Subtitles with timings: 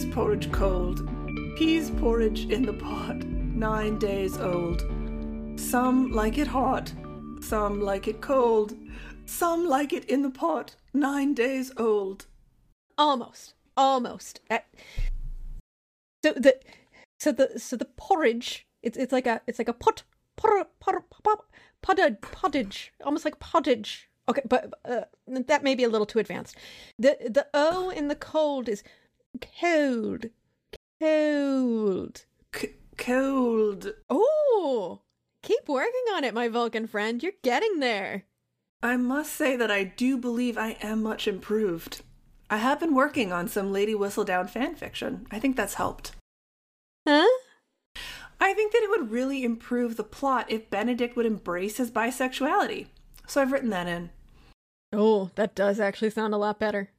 [0.00, 1.06] Peas porridge cold,
[1.58, 4.80] peas porridge in the pot, nine days old.
[5.60, 6.90] Some like it hot,
[7.42, 8.74] some like it cold,
[9.26, 12.24] some like it in the pot, nine days old.
[12.96, 13.52] Almost.
[13.76, 14.40] Almost.
[14.50, 14.60] Uh,
[16.24, 16.58] So the
[17.18, 20.02] so the so the porridge it's it's like a it's like a pot
[20.38, 21.44] pot pot pot
[21.82, 24.08] pottage pottage almost like pottage.
[24.28, 26.56] Okay, but uh, that may be a little too advanced.
[26.98, 28.82] The the O in the cold is
[29.60, 30.26] cold.
[31.00, 32.24] Cold.
[32.54, 33.92] C- cold.
[34.08, 35.00] Oh,
[35.42, 37.22] keep working on it, my Vulcan friend.
[37.22, 38.24] You're getting there.
[38.82, 42.02] I must say that I do believe I am much improved.
[42.48, 45.26] I have been working on some Lady Whistledown fan fiction.
[45.30, 46.12] I think that's helped.
[47.06, 47.28] Huh?
[48.40, 52.86] I think that it would really improve the plot if Benedict would embrace his bisexuality.
[53.26, 54.10] So I've written that in.
[54.92, 56.90] Oh, that does actually sound a lot better.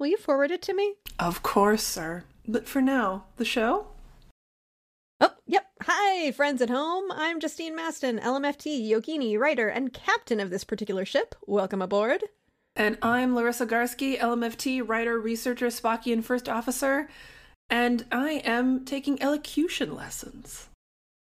[0.00, 0.94] Will you forward it to me?
[1.18, 2.24] Of course, sir.
[2.48, 3.88] But for now, the show?
[5.20, 5.66] Oh, yep.
[5.82, 7.12] Hi, friends at home.
[7.12, 11.34] I'm Justine Mastin, LMFT, Yogini, writer, and captain of this particular ship.
[11.46, 12.24] Welcome aboard.
[12.74, 17.10] And I'm Larisa Garski, LMFT, writer, researcher, Spockian first officer,
[17.68, 20.70] and I am taking elocution lessons.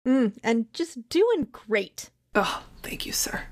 [0.06, 2.10] Mm, and just doing great.
[2.34, 3.44] Oh, thank you, sir.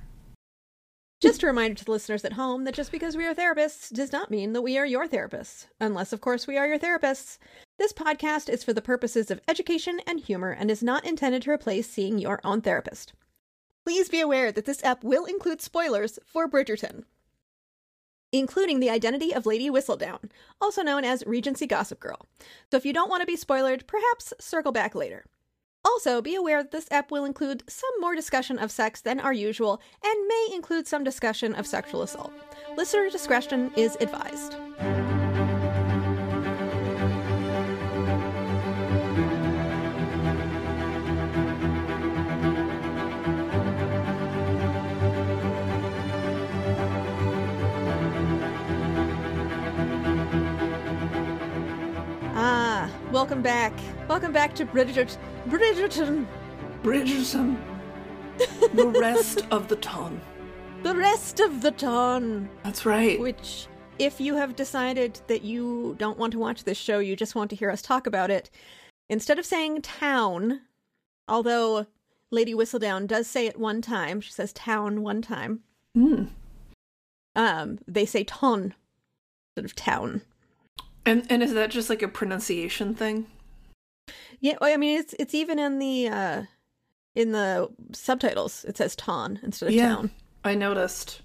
[1.20, 4.12] Just a reminder to the listeners at home that just because we are therapists does
[4.12, 5.66] not mean that we are your therapists.
[5.80, 7.38] Unless, of course, we are your therapists.
[7.78, 11.50] This podcast is for the purposes of education and humor and is not intended to
[11.50, 13.14] replace seeing your own therapist.
[13.86, 17.04] Please be aware that this app will include spoilers for Bridgerton,
[18.32, 22.26] including the identity of Lady Whistledown, also known as Regency Gossip Girl.
[22.70, 25.24] So if you don't want to be spoiled, perhaps circle back later.
[25.84, 29.32] Also, be aware that this app will include some more discussion of sex than our
[29.32, 32.32] usual and may include some discussion of sexual assault.
[32.76, 34.56] Listener discretion is advised.
[52.36, 53.72] Ah, welcome back.
[54.08, 55.16] Welcome back to Bridget
[55.48, 56.26] Bridgerton.
[56.82, 57.56] Bridgerton.
[58.74, 60.20] the rest of the ton.
[60.82, 62.48] The rest of the ton.
[62.62, 63.18] That's right.
[63.18, 63.66] Which,
[63.98, 67.50] if you have decided that you don't want to watch this show, you just want
[67.50, 68.50] to hear us talk about it,
[69.08, 70.60] instead of saying town,
[71.26, 71.86] although
[72.30, 75.60] Lady Whistledown does say it one time, she says town one time,
[75.96, 76.28] Mm.
[77.36, 78.74] um, they say ton
[79.56, 80.22] instead of town.
[81.06, 83.26] And and is that just like a pronunciation thing?
[84.40, 86.42] Yeah, well, I mean it's it's even in the uh
[87.14, 89.88] in the subtitles it says ton instead of Yeah.
[89.88, 90.10] town.
[90.44, 91.22] I noticed.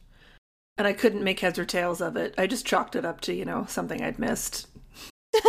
[0.78, 2.34] And I couldn't make heads or tails of it.
[2.38, 4.68] I just chalked it up to, you know, something I'd missed.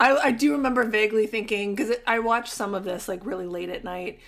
[0.00, 3.68] I, I do remember vaguely thinking because I watched some of this like really late
[3.68, 4.18] at night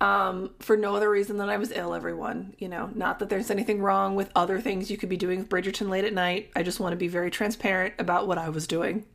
[0.00, 2.54] um, for no other reason than I was ill, everyone.
[2.58, 5.48] You know, not that there's anything wrong with other things you could be doing with
[5.48, 6.50] Bridgerton late at night.
[6.56, 9.06] I just want to be very transparent about what I was doing.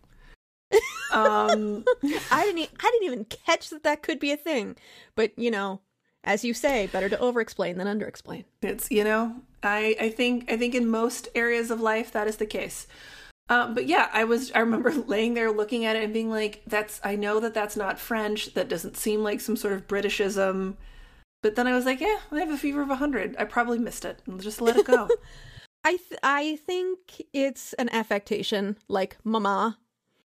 [1.15, 1.85] Um,
[2.31, 4.75] I didn't e- I didn't even catch that that could be a thing.
[5.15, 5.81] But, you know,
[6.23, 8.45] as you say, better to over-explain than under-explain.
[8.61, 12.37] It's you know, I I think I think in most areas of life that is
[12.37, 12.87] the case.
[13.47, 16.63] Um, but yeah, I was I remember laying there looking at it and being like,
[16.67, 18.53] "That's I know that that's not French.
[18.55, 20.75] That doesn't seem like some sort of Britishism."
[21.43, 23.35] But then I was like, "Yeah, I have a fever of hundred.
[23.37, 24.19] I probably missed it.
[24.29, 25.07] I'll just let it go."
[25.85, 29.77] I th- I think it's an affectation like mama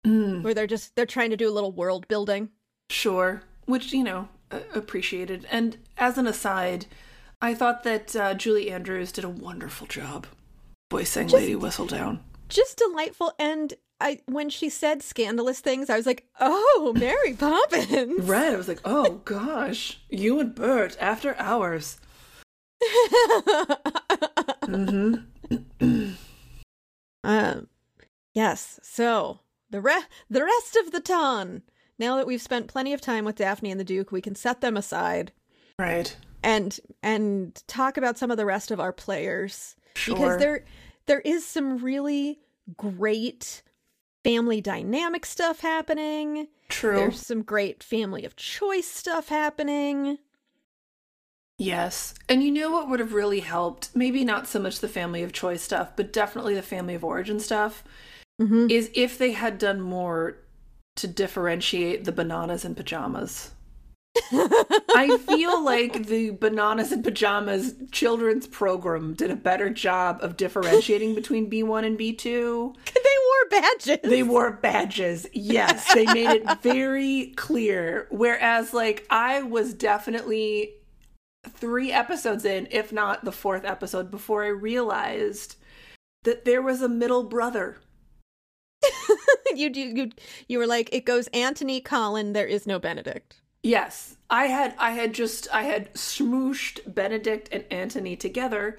[0.08, 2.50] Mm, where they're just they're trying to do a little world building.
[2.90, 4.30] sure, which you know
[4.74, 5.46] appreciated.
[5.52, 6.86] And as an aside,
[7.42, 10.26] I thought that uh, Julie Andrews did a wonderful job
[10.90, 12.20] voicing Just- Lady Whistledown.
[12.48, 18.24] Just delightful and I when she said scandalous things, I was like, "Oh, Mary Poppins."
[18.24, 22.00] Right, I was like, "Oh gosh, you and Bert after hours."
[24.68, 26.12] Mm-hmm.
[27.24, 27.68] um
[28.34, 28.80] yes.
[28.84, 31.64] So, the re- the rest of the ton.
[32.00, 34.62] Now that we've spent plenty of time with Daphne and the Duke, we can set
[34.62, 35.32] them aside
[35.80, 36.16] Right.
[36.44, 40.16] and and talk about some of the rest of our players Sure.
[40.16, 40.66] because there
[41.08, 42.40] there is some really
[42.78, 43.64] great
[44.24, 46.48] family dynamic stuff happening.
[46.70, 46.96] True.
[46.98, 50.18] There's some great family of choice stuff happening.
[51.58, 52.14] Yes.
[52.30, 53.96] And you know what would have really helped?
[53.96, 57.40] Maybe not so much the family of choice stuff, but definitely the family of origin
[57.40, 57.84] stuff,
[58.40, 58.70] Mm-hmm.
[58.70, 60.38] is if they had done more
[60.98, 63.52] to differentiate the bananas and pajamas.
[64.32, 71.16] I feel like the bananas and pajamas children's program did a better job of differentiating
[71.16, 72.76] between B1 and B2.
[72.94, 74.00] they wore badges.
[74.04, 75.28] They wore badges.
[75.34, 78.08] Yes, they made it very clear.
[78.10, 80.74] Whereas, like, I was definitely
[81.48, 85.56] three episodes in, if not the fourth episode, before I realized
[86.24, 87.78] that there was a middle brother.
[89.56, 90.10] you do you
[90.48, 92.34] you were like it goes Anthony Colin.
[92.34, 93.42] There is no Benedict.
[93.64, 98.78] Yes, I had I had just I had smooshed Benedict and Anthony together.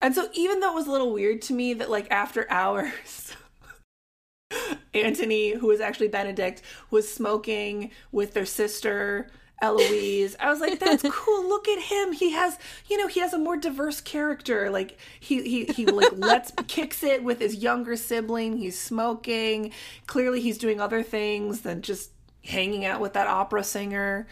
[0.00, 3.36] And so even though it was a little weird to me that like after hours
[4.94, 9.28] Anthony, who was actually Benedict, was smoking with their sister
[9.62, 10.36] Eloise.
[10.40, 11.48] I was like, that's cool.
[11.48, 12.12] Look at him.
[12.12, 12.58] He has,
[12.88, 14.70] you know, he has a more diverse character.
[14.70, 18.58] Like he he he like lets kicks it with his younger sibling.
[18.58, 19.72] He's smoking.
[20.06, 22.10] Clearly he's doing other things than just
[22.44, 24.26] hanging out with that opera singer.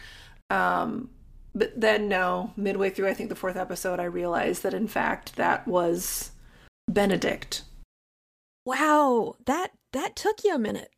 [0.49, 1.09] Um
[1.55, 5.35] but then no, midway through I think the fourth episode I realized that in fact
[5.35, 6.31] that was
[6.87, 7.63] Benedict.
[8.65, 10.91] Wow, that that took you a minute.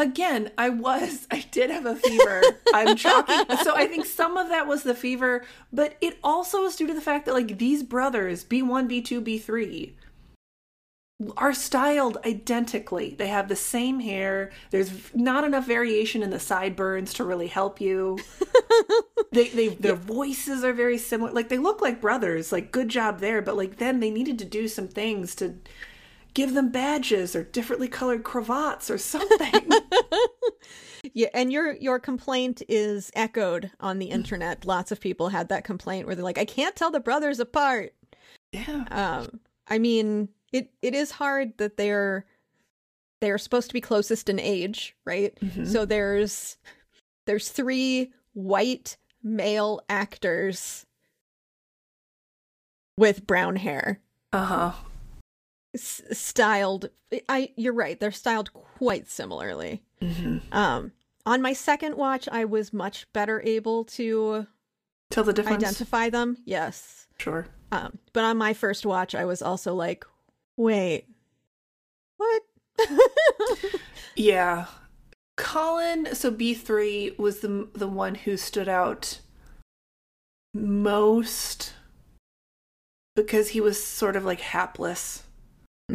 [0.00, 2.42] Again, I was, I did have a fever.
[2.72, 3.36] I'm chalking.
[3.62, 6.94] So I think some of that was the fever, but it also is due to
[6.94, 9.92] the fact that, like, these brothers, B1, B2, B3,
[11.36, 13.14] are styled identically.
[13.18, 14.50] They have the same hair.
[14.70, 18.18] There's not enough variation in the sideburns to really help you.
[19.32, 21.32] they, they, their voices are very similar.
[21.32, 22.52] Like, they look like brothers.
[22.52, 23.42] Like, good job there.
[23.42, 25.56] But, like, then they needed to do some things to
[26.34, 29.68] give them badges or differently colored cravats or something.
[31.14, 34.66] Yeah, and your your complaint is echoed on the internet.
[34.66, 37.94] Lots of people had that complaint where they're like, I can't tell the brothers apart.
[38.52, 38.84] yeah.
[38.90, 42.26] Um, I mean, it it is hard that they're
[43.22, 45.34] they're supposed to be closest in age, right?
[45.40, 45.66] Mhm.
[45.66, 46.58] So there's
[47.26, 50.84] there's three white male actors
[52.98, 54.00] with brown hair,
[54.34, 54.72] Uh huh.
[55.74, 56.90] S- styled.
[57.28, 59.82] I you're right, they're styled quite similarly.
[60.00, 60.38] Mm-hmm.
[60.56, 60.92] Um,
[61.26, 64.46] on my second watch, I was much better able to
[65.10, 65.62] Tell the difference.
[65.64, 66.38] identify them.
[66.44, 67.06] Yes.
[67.18, 67.46] Sure.
[67.72, 70.04] Um, but on my first watch, I was also like,
[70.56, 71.06] wait,
[72.16, 72.42] what?
[74.16, 74.66] Yeah.
[75.36, 79.20] Colin, so B3 was the the one who stood out
[80.52, 81.74] most
[83.16, 85.22] because he was sort of like hapless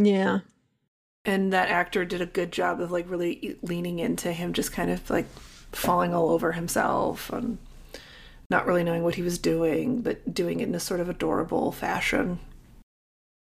[0.04, 0.40] yeah.
[1.24, 4.90] and that actor did a good job of like really leaning into him just kind
[4.90, 5.28] of like
[5.72, 7.58] falling all over himself and
[8.50, 11.72] not really knowing what he was doing but doing it in a sort of adorable
[11.72, 12.40] fashion.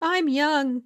[0.02, 0.84] I'm young.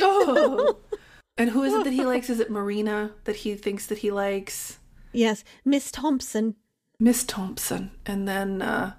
[0.00, 0.78] Oh.
[1.36, 2.28] and who is it that he likes?
[2.28, 4.78] Is it Marina that he thinks that he likes?
[5.12, 6.56] Yes, Miss Thompson.
[7.00, 8.94] Miss Thompson, and then uh,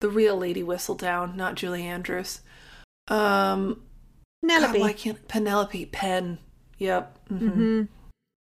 [0.00, 2.40] the real Lady Whistledown, not Julie Andrews.
[3.08, 3.82] Um,
[4.42, 4.80] God, Penelope.
[4.80, 6.38] why can't Penelope Pen?
[6.78, 7.18] Yep.
[7.28, 7.82] hmm hmm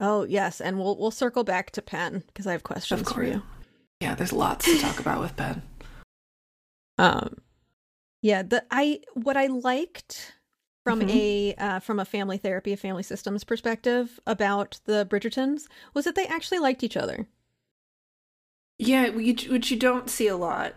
[0.02, 3.42] Oh yes, and we'll we'll circle back to Pen because I have questions for you.
[4.00, 5.62] Yeah, there's lots to talk about with Pen.
[6.98, 7.38] Um,
[8.22, 10.34] yeah, the I what I liked
[10.84, 11.10] from Mhm.
[11.10, 16.16] a uh, from a family therapy, a family systems perspective about the Bridgertons was that
[16.16, 17.30] they actually liked each other.
[18.78, 20.76] Yeah, which, which you don't see a lot.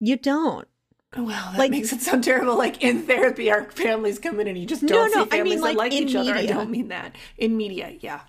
[0.00, 0.68] You don't.
[1.16, 2.56] Well, that Like- makes it sound terrible.
[2.56, 5.58] Like in therapy, our families come in and you just don't no, see I mean,
[5.58, 6.34] families like, that like each other.
[6.34, 7.14] I don't mean that.
[7.38, 8.20] In media, yeah.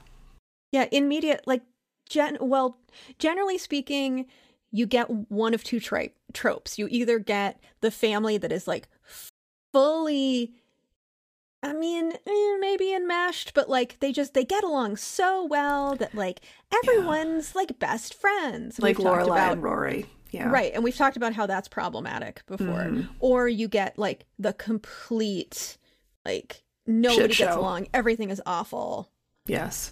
[0.71, 1.61] Yeah, in media, like
[2.09, 2.77] gen well,
[3.17, 4.27] generally speaking,
[4.71, 6.77] you get one of two tri- tropes.
[6.77, 8.87] You either get the family that is like
[9.73, 10.53] fully
[11.63, 16.13] I mean, eh, maybe enmeshed, but like they just they get along so well that
[16.13, 16.41] like
[16.83, 18.77] everyone's like best friends.
[18.79, 20.05] Like Lorelai about- and Rory.
[20.35, 20.49] Yeah.
[20.49, 22.85] Right, and we've talked about how that's problematic before.
[22.85, 23.09] Mhm.
[23.19, 25.77] Or you get like the complete
[26.25, 29.11] like nobody gets along, everything is awful.
[29.45, 29.91] Yes.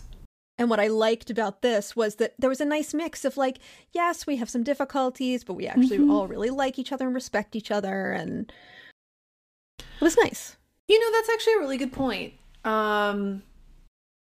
[0.58, 3.58] And what I liked about this was that there was a nice mix of like,
[3.92, 6.12] yes, we have some difficulties, but we actually Mhm.
[6.12, 8.52] all really like each other and respect each other and
[9.80, 10.58] it was nice.
[10.88, 12.34] You know, that's actually a really good point.
[12.66, 13.44] Um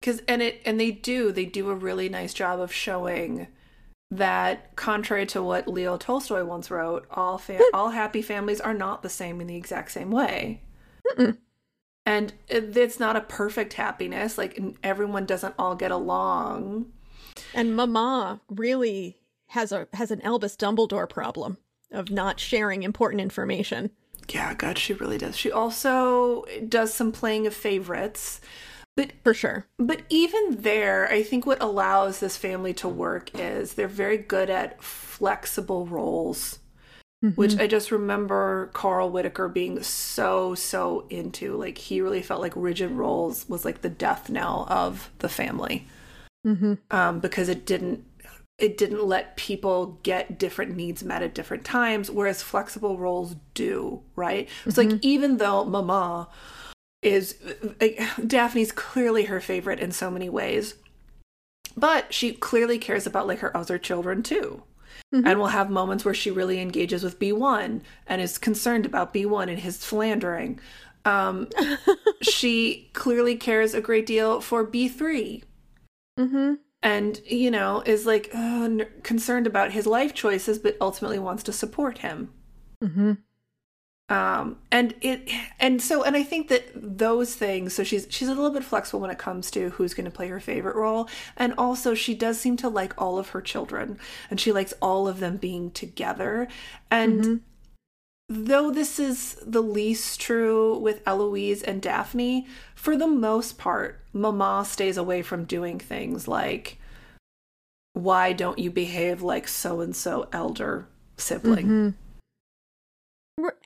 [0.02, 3.48] cuz and it and they do they do a really nice job of showing
[4.16, 9.02] that contrary to what Leo Tolstoy once wrote, all fa- all happy families are not
[9.02, 10.62] the same in the exact same way.
[11.16, 11.36] Mm-mm.
[12.06, 14.38] and it's not a perfect happiness.
[14.38, 16.86] Like everyone doesn't all get along.
[17.52, 19.18] And Mama really
[19.48, 21.58] has a has an Albus Dumbledore problem
[21.90, 23.90] of not sharing important information.
[24.28, 25.36] Yeah, God, she really does.
[25.36, 28.40] She also does some playing of favorites.
[28.96, 29.66] But For sure.
[29.78, 34.50] But even there, I think what allows this family to work is they're very good
[34.50, 36.60] at flexible roles,
[37.34, 41.56] which I just remember Carl Whitaker being so, so into.
[41.56, 45.88] Like, he really felt like rigid roles was like the death knell of the family
[46.46, 46.74] Mm-hmm.
[46.90, 48.04] um, because it didn't.
[48.58, 54.02] It didn't let people get different needs met at different times, whereas flexible roles do,
[54.14, 54.48] right?
[54.64, 56.28] It's like even though Mama
[57.04, 57.36] is
[57.80, 60.74] like, Daphne's clearly her favorite in so many ways.
[61.76, 64.62] But she clearly cares about like her other children too.
[65.12, 69.48] And will have moments where she really engages with B1 and is concerned about B1
[69.48, 70.58] and his philandering.
[71.04, 71.48] Um,
[72.22, 75.44] she clearly cares a great deal for B3
[76.18, 76.54] Mm-hmm.
[76.82, 81.42] and, you know, is like uh, n- concerned about his life choices, but ultimately wants
[81.44, 82.30] to support him.
[82.82, 83.12] Mm-hmm.
[84.10, 88.34] Um and it and so and i think that those things so she's she's a
[88.34, 91.08] little bit flexible when it comes to who's going to play her favorite role.
[91.36, 93.98] And also she does seem to like all of her children
[94.30, 96.48] and she likes all of them being together.
[96.90, 97.40] And
[98.28, 104.64] though this is the least true with eloise and daphne for the most part mama
[104.66, 106.78] stays away from doing things like
[107.92, 111.66] why don't you behave like so and so elder sibling?
[111.66, 111.88] Mm-hmm.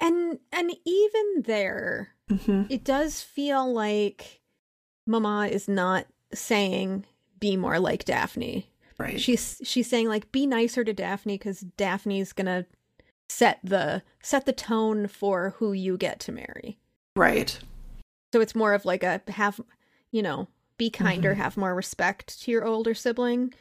[0.00, 2.66] And and even there, Mhm.
[2.70, 4.40] it does feel like
[5.06, 7.04] Mama is not saying
[7.38, 8.70] be more like Daphne.
[8.98, 12.66] right She's she's saying like be nicer to Daphne because Daphne's gonna
[13.28, 16.78] set the set the tone for who you get to marry.
[17.14, 17.58] right
[18.32, 19.60] So it's more of like a have
[20.10, 20.48] you know
[20.78, 23.52] be kinder, have more respect to your older sibling.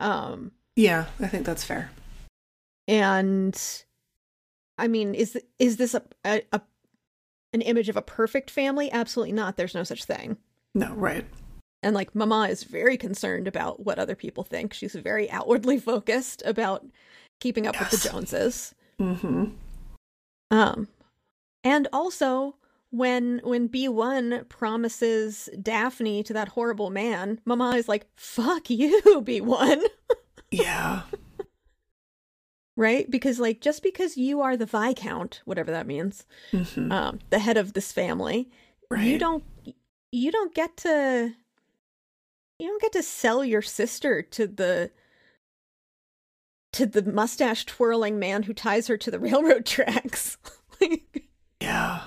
[0.00, 1.90] Um, Yeah, I think that's fair.
[2.88, 3.84] and
[4.82, 6.60] I mean, is is this a, a, a
[7.52, 8.90] an image of a perfect family?
[8.90, 9.56] Absolutely not.
[9.56, 10.38] There's no such thing.
[10.74, 11.24] No, right.
[11.84, 14.74] And like Mama is very concerned about what other people think.
[14.74, 16.84] She's very outwardly focused about
[17.38, 18.74] keeping up with the Joneses.
[19.00, 19.44] Mm-hmm.
[20.50, 20.88] Um
[21.62, 22.56] and also
[22.90, 29.80] when when B1 promises Daphne to that horrible man, Mama is like, "Fuck you, B1."
[30.52, 31.02] Yeah.
[32.82, 33.10] Right?
[33.10, 36.90] Because like just because you are the viscount, whatever that means, Mm-hmm.
[36.92, 38.50] um, the head of this family,
[38.98, 39.44] you don't
[40.10, 41.32] you don't get to
[42.58, 44.90] you don't get to sell your sister to the
[46.74, 50.36] to the mustache twirling man who ties her to the railroad tracks.
[50.80, 51.28] Like,
[51.60, 52.00] Yeah.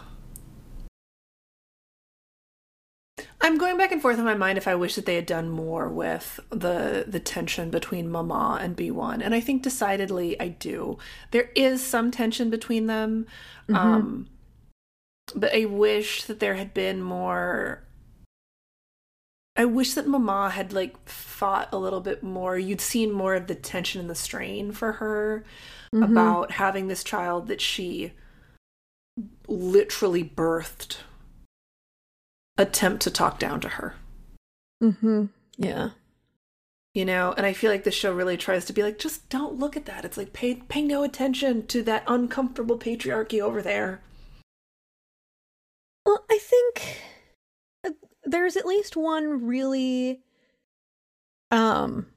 [3.46, 5.52] I'm going back and forth in my mind if I wish that they had done
[5.52, 9.22] more with the the tension between Mama and B1.
[9.24, 10.98] And I think decidedly I do.
[11.30, 13.28] There is some tension between them.
[13.70, 14.28] Um
[15.36, 17.84] but I wish that there had been more
[19.56, 22.58] I wish that Mama had like fought a little bit more.
[22.58, 25.46] You'd seen more of the tension and the strain for her
[25.94, 26.04] Mhm.
[26.04, 28.14] about having this child that she
[29.48, 30.98] literally birthed
[32.58, 33.96] attempt to talk down to her.
[34.82, 35.26] Mm-hmm.
[35.58, 35.90] Yeah.
[36.94, 39.60] You know, and I feel like the show really tries to be like, just don't
[39.60, 40.06] look at that.
[40.06, 44.02] It's like pay pay no attention to that uncomfortable patriarchy over there.
[46.06, 47.02] Well, I think
[47.86, 47.90] uh,
[48.24, 50.22] there's at least one really
[51.52, 52.08] um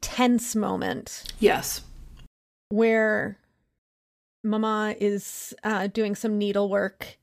[0.00, 1.82] tense moment Yes.
[2.70, 3.38] where
[4.42, 7.18] Mama is uh, doing some needlework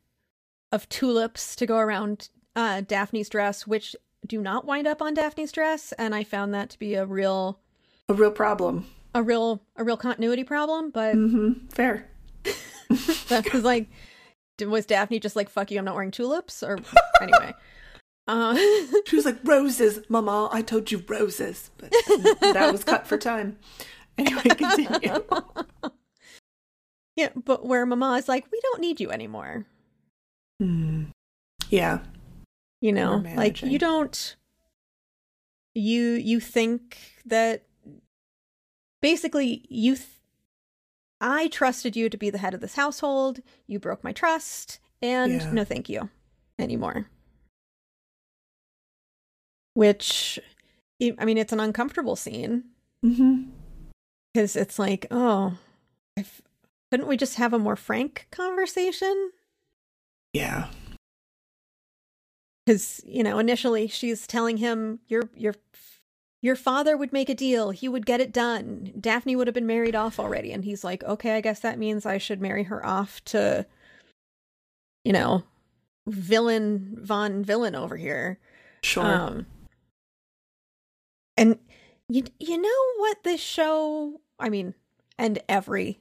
[0.74, 3.96] of tulips to go around uh, Daphne's dress, which
[4.27, 7.60] do not wind up on Daphne's dress, and I found that to be a real,
[8.10, 8.86] A real problem.
[9.15, 10.89] a real, a real continuity problem.
[10.92, 11.68] But Mm-hmm.
[11.70, 12.10] Fair.
[13.30, 13.88] that was like,
[14.62, 15.80] was Daphne just like "fuck you"?
[15.80, 16.77] I'm not wearing tulips, or
[17.22, 17.53] anyway.
[18.27, 18.56] Uh,
[19.08, 21.70] She was like, roses, Mama, I told you roses.
[21.77, 21.92] But
[22.42, 23.58] that was cut for time.
[24.18, 25.24] Anyway, continue.
[27.15, 29.65] yeah, but where Mama is like, we don't need you anymore.
[30.63, 31.03] Hmm.
[31.70, 32.00] Yeah.
[32.82, 34.36] you know like you don't
[35.75, 37.63] you you think that
[39.01, 40.08] basically you th-
[41.20, 45.34] i trusted you to be the head of this household you broke my trust and
[45.41, 45.51] Yeah.
[45.51, 46.10] no thank you
[46.60, 47.08] anymore
[49.74, 50.39] which
[51.20, 52.63] i mean it's an uncomfortable scene
[53.05, 53.50] Mm-hmm.
[54.34, 55.58] because it's like oh
[56.15, 56.41] if
[56.89, 59.32] couldn't we just have a more frank conversation
[60.34, 60.68] Yeah.
[62.66, 65.56] Because you know, initially she's telling him, "Your your
[66.42, 67.72] your father would make a deal.
[67.72, 68.94] He would get it done.
[69.00, 72.06] Daphne would have been married off already." And he's like, "Okay, I guess that means
[72.06, 73.66] I should marry her off to,
[75.04, 75.44] you know,
[76.08, 78.40] villain von villain over here."
[78.82, 79.06] Sure.
[79.06, 79.46] Um,
[81.38, 81.60] and
[82.10, 84.74] you you know what this show, I mean,
[85.18, 86.00] and every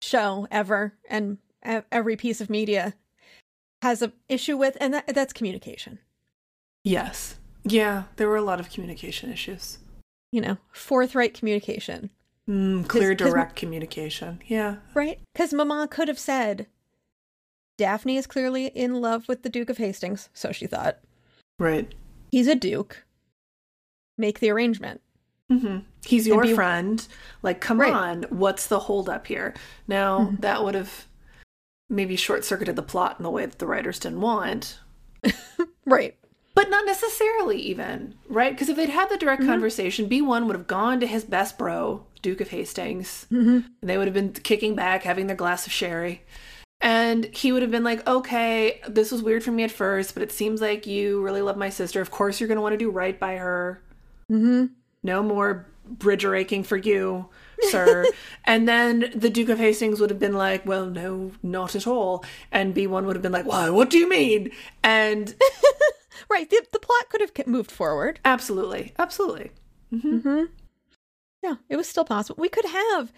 [0.00, 2.94] show ever and every piece of media
[3.82, 5.98] has a issue with and that, that's communication.
[6.84, 7.36] yes.
[7.64, 9.78] Yeah, there were a lot of communication issues.
[10.32, 12.10] You know, forthright communication,
[12.48, 14.40] Mm, clear, 'cause- direct communication.
[14.48, 14.76] Yeah.
[14.94, 15.20] right?
[15.36, 16.66] Cuz mama could have said
[17.78, 20.98] Daphne is clearly in love with the Duke of Hastings, so she thought.
[21.58, 21.92] Right.
[22.32, 23.04] He's a duke.
[24.18, 25.00] Make the arrangement.
[25.48, 27.06] hmm He's your be- friend.
[27.42, 27.92] Like, come Right.
[27.92, 28.22] on.
[28.24, 29.54] What's the holdup here?
[29.86, 30.40] Now, Mhm.
[30.40, 31.06] that would have
[31.92, 34.78] maybe short circuited the plot in the way that the writers didn't want.
[35.84, 36.16] Right.
[36.54, 38.52] But not necessarily, even, right?
[38.52, 39.50] Because if they'd had the direct Mm-hmm.
[39.50, 43.64] conversation, B1 would have gone to his best bro, Duke of Hastings, Mhm.
[43.80, 46.22] and they would have been kicking back, having their glass of sherry.
[46.80, 50.22] And he would have been like, okay, this was weird for me at first, but
[50.22, 52.00] it seems like you really love my sister.
[52.00, 53.80] Of course, you're going to want to do right by her.
[54.30, 54.70] Mhm.
[55.02, 57.26] No more bridge raking for you,
[57.70, 58.04] sir.
[58.44, 62.24] and then the Duke of Hastings would have been like, well, no, not at all.
[62.50, 63.70] And B1 would have been like, why?
[63.70, 64.50] What do you mean?
[64.82, 65.34] And
[66.30, 66.48] Right.
[66.48, 68.20] The, the plot could have moved forward.
[68.24, 69.50] absolutely, absolutely.
[69.92, 70.44] Mm-hmm.
[71.42, 72.40] Yeah, it was still possible.
[72.40, 73.12] We could have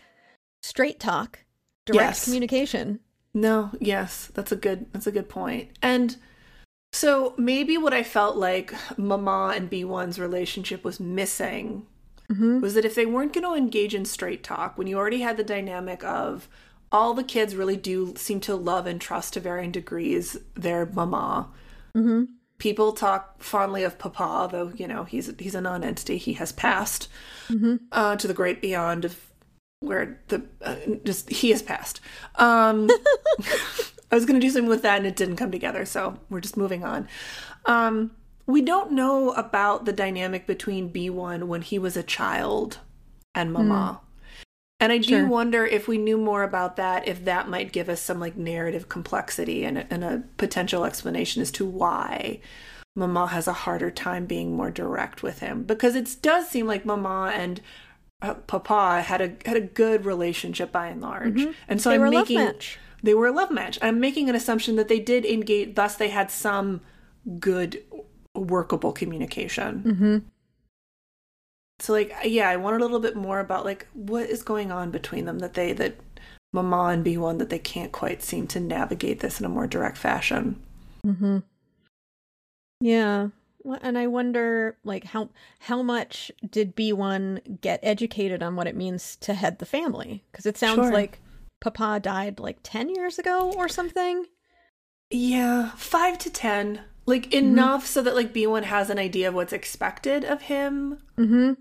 [0.63, 1.41] straight talk,
[1.87, 2.25] direct Yes.
[2.25, 3.01] communication.
[3.35, 5.71] No, yes, that's a good that's a good point.
[5.83, 6.17] And
[6.93, 11.87] so maybe what I felt like Mama and B1's relationship was missing
[12.31, 12.61] Mm-hmm.
[12.61, 15.37] was that if they weren't going to engage in straight talk, when you already had
[15.37, 16.49] the dynamic of
[16.91, 21.49] all the kids really do seem to love and trust to varying degrees their mama.
[21.95, 22.25] Mm-hmm.
[22.59, 26.17] People talk fondly of Papa, though you know he's he's a non-entity.
[26.19, 27.09] He has passed
[27.51, 27.77] Mm-hmm.
[27.93, 29.21] uh, to the great beyond of
[29.81, 32.01] where the uh, just he has passed.
[32.37, 32.89] Um,
[34.11, 36.41] I was going to do something with that and it didn't come together, so we're
[36.41, 37.09] just moving on.
[37.67, 38.13] Um,
[38.47, 42.79] we don't know about the dynamic between B1 when he was a child
[43.35, 44.01] and Mama.
[44.81, 48.01] And I do wonder if we knew more about that, if that might give us
[48.03, 52.41] some like narrative complexity and, a- and a potential explanation as to why
[52.95, 55.63] Mama has a harder time being more direct with him.
[55.63, 57.61] Because it does seem like Mama and
[58.21, 62.01] uh, Papa had a had a good relationship by and large, and so They I'm
[62.01, 62.79] were a love making match.
[63.03, 63.79] they were a love match.
[63.83, 66.81] I'm making an assumption that they did engage, thus they had some
[67.39, 67.83] good
[68.35, 69.83] workable communication.
[69.87, 70.19] Mm-hmm.
[71.81, 74.91] So like yeah, I wanted a little bit more about like what is going on
[74.91, 75.97] between them that they that
[76.53, 79.99] Mama and B1 that they can't quite seem to navigate this in a more direct
[79.99, 80.63] fashion.
[81.05, 81.39] Mm-hmm.
[82.81, 83.29] Yeah.
[83.81, 88.77] And I wonder, like, how how much did B one get educated on what it
[88.77, 90.23] means to head the family?
[90.31, 90.93] Because it sounds Sure.
[90.93, 91.19] like
[91.61, 94.27] Papa died like ten years ago or something.
[95.11, 96.81] Yeah, 5 to 10.
[97.07, 100.99] Like enough so that like B1 has an idea of what's expected of him.
[101.19, 101.53] Mm-hmm.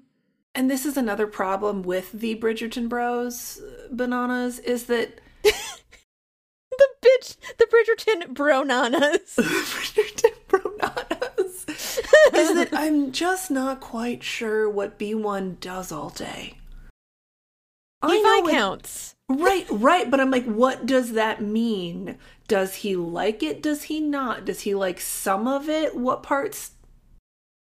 [0.56, 7.36] And this is another problem with the Bridgerton Bros uh, bananas is that The bitch,
[7.58, 9.36] the Bridgerton Bronanas.
[9.36, 11.66] The Bridgerton Bananas
[12.34, 16.58] is that I'm just not quite sure what B1 does all day.
[18.02, 19.13] I know it- counts.
[19.30, 22.18] Right, right, but I'm like, what does that mean?
[22.48, 23.64] Does he like it?
[23.64, 24.46] Does he not?
[24.46, 25.96] Does he like some of it?
[25.96, 26.72] What parts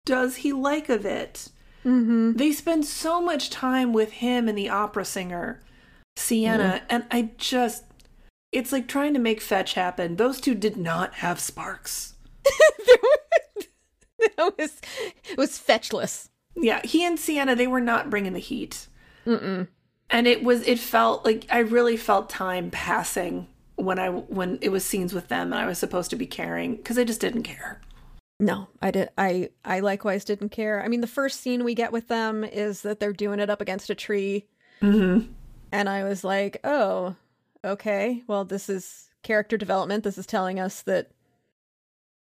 [0.07, 1.51] does he like of it?
[1.85, 2.33] Mm-hmm.
[2.33, 5.63] They spend so much time with him and the opera singer,
[6.17, 7.85] Siena, and I just.
[8.51, 10.17] It's like trying to make fetch happen.
[10.17, 12.15] Those two did not have sparks.
[14.19, 14.81] it was
[15.31, 16.29] it was fetchless.
[16.57, 18.89] Yeah, he and Siena, they were not bringing the heat.
[19.27, 19.69] Mm-mm.
[20.11, 24.71] And it was, it felt like I really felt time passing when I, when it
[24.71, 27.43] was scenes with them and I was supposed to be caring because I just didn't
[27.43, 27.81] care.
[28.41, 29.11] No, I did.
[29.19, 30.81] I I likewise didn't care.
[30.81, 33.61] I mean, the first scene we get with them is that they're doing it up
[33.61, 34.47] against a tree,
[34.81, 35.27] Mm-hmm.
[35.73, 37.17] and I was like, "Oh,
[37.65, 38.23] okay.
[38.29, 40.05] Well, this is character development.
[40.05, 41.11] This is telling us that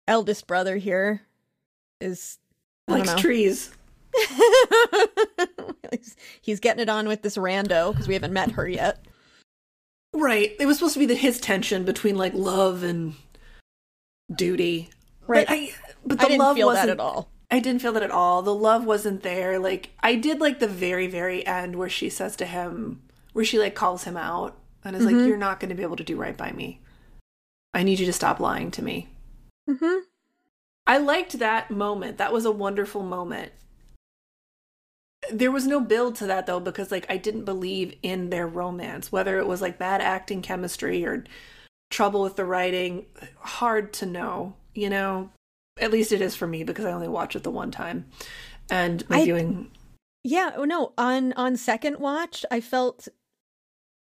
[0.06, 1.22] eldest brother here
[2.00, 2.38] is
[2.86, 3.16] Likes know.
[3.18, 3.72] trees.
[5.98, 9.04] he's, he's getting it on with this rando because we haven't met her yet.
[10.12, 10.54] Right.
[10.60, 13.14] It was supposed to be the his tension between like love and
[14.34, 14.90] duty.
[15.26, 15.46] Right.
[15.46, 15.70] But I,
[16.04, 17.30] but the I didn't love feel wasn't that at all.
[17.50, 18.42] I didn't feel that at all.
[18.42, 19.58] The love wasn't there.
[19.58, 23.02] Like I did like the very very end where she says to him
[23.32, 25.06] where she like calls him out and is Mhm.
[25.06, 26.80] like you're not going to be able to do right by me.
[27.72, 29.08] I need you to stop lying to me.
[29.68, 30.00] Mm-hmm.
[30.86, 32.18] I liked that moment.
[32.18, 33.50] That was a wonderful moment.
[35.32, 39.10] There was no build to that though because like I didn't believe in their romance,
[39.10, 41.24] whether it was like bad acting chemistry or
[41.90, 43.06] trouble with the writing,
[43.38, 45.30] hard to know, you know.
[45.78, 48.06] At least it is for me because I only watch it the one time.
[48.70, 49.70] And my I- viewing
[50.22, 53.08] Yeah, oh, no, on on second watch, I felt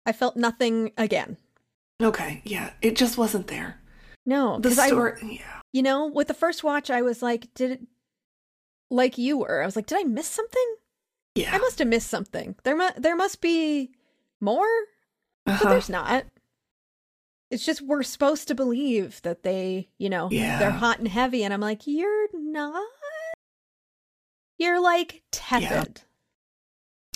[0.06, 1.38] I felt nothing again.
[2.02, 3.80] Okay, yeah, it just wasn't there.
[4.26, 5.62] No, The because I story, yeah.
[5.74, 7.82] you know, with the first watch I was like, did it
[8.89, 9.62] like you were.
[9.62, 10.76] I was like, did I miss something?
[11.39, 11.56] Yeah.
[11.56, 12.56] I must have missed something.
[12.63, 13.91] There mu- there must be
[14.41, 14.67] more,
[15.45, 15.69] but Uh-huh.
[15.69, 16.25] there's not.
[17.52, 20.60] It's just we're supposed to believe that they, you know, Yeah.
[20.60, 22.86] they're hot and heavy and I'm like, you're not.
[24.58, 26.02] You're like tepid.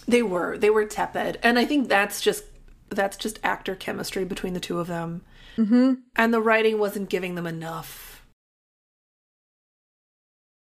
[0.07, 0.57] They were.
[0.57, 1.39] They were tepid.
[1.43, 2.45] And I think that's just
[2.89, 5.23] that's just actor chemistry between the two of them.
[5.57, 6.01] Mhm.
[6.15, 8.12] And the writing wasn't giving them enough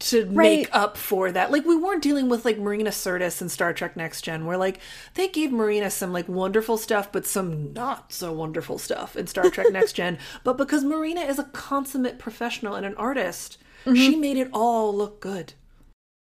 [0.10, 0.36] to Right.
[0.36, 1.52] make up for that.
[1.52, 4.80] Like we weren't dealing with like Marina Sirtis and Star Trek Next Gen where like
[5.16, 9.50] they gave Marina some like wonderful stuff but some not so wonderful stuff in Star
[9.50, 10.18] Trek Next Gen.
[10.44, 13.58] But because Marina is a consummate professional and an artist,
[13.94, 15.54] she made it all look good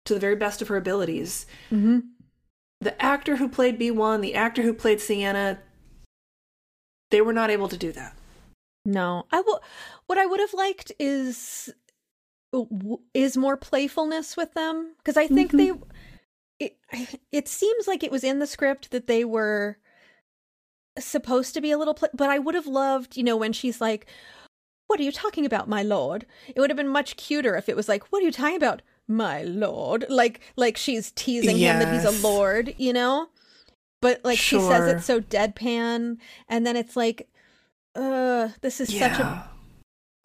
[0.05, 2.03] to the very best of her abilities Mhm.
[2.81, 5.59] the actor who played B1, the actor who played Siena,
[7.11, 8.15] they were not able to do that.
[8.85, 9.61] No, I will.
[10.07, 11.69] What I would have liked is
[13.13, 15.73] is more playfulness with them because I think they.
[16.59, 16.77] It,
[17.31, 19.77] it seems like it was in the script that they were
[20.97, 23.81] supposed to be a little, pl- but I would have loved, you know, when she's
[23.81, 24.07] like,
[24.87, 27.75] "What are you talking about, my lord?" It would have been much cuter if it
[27.75, 31.93] was like, "What are you talking about, my lord?" Like, like she's teasing him that
[31.93, 33.27] he's a lord, you know.
[34.01, 34.95] But like she says Sure.
[34.97, 37.27] it so deadpan, and then it's like,
[37.95, 39.49] uh, this is such a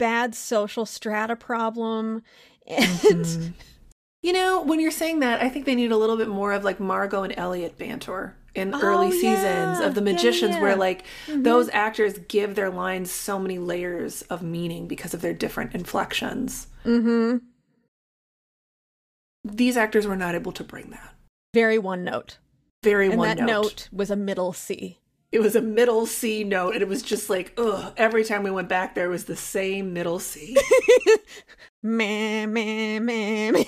[0.00, 2.22] bad social strata problem.
[2.66, 3.52] And Mhm.
[4.22, 6.62] You know, when you're saying that, I think they need a little bit more of
[6.62, 9.12] like Margo and Eliot banter in Oh, early yeah.
[9.20, 10.60] seasons of The Yeah, yeah, Magicians, yeah.
[10.60, 11.44] where like Mhm.
[11.44, 16.66] those actors give their lines so many layers of meaning because of their different inflections.
[16.82, 17.36] hmm
[19.44, 21.14] These actors were not able to bring that.
[21.54, 22.38] very one note.
[22.84, 23.46] Very And one that note.
[23.46, 24.98] note was a middle C.
[25.32, 27.92] It was a middle C note, and it was just like, ugh.
[27.96, 30.56] Every time we went back, there was the same middle C.
[31.82, 33.64] Meh, meh, meh, meh,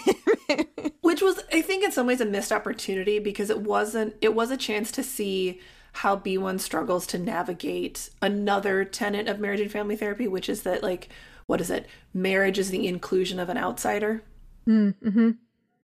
[0.49, 0.65] meh.
[1.01, 4.51] which was i think in some ways a missed opportunity because it wasn't it was
[4.51, 5.59] a chance to see
[5.95, 10.83] how b1 struggles to navigate another tenet of marriage and family therapy which is that
[10.83, 11.09] like
[11.47, 14.23] what is it marriage is the inclusion of an outsider
[14.69, 15.31] Mm-hmm.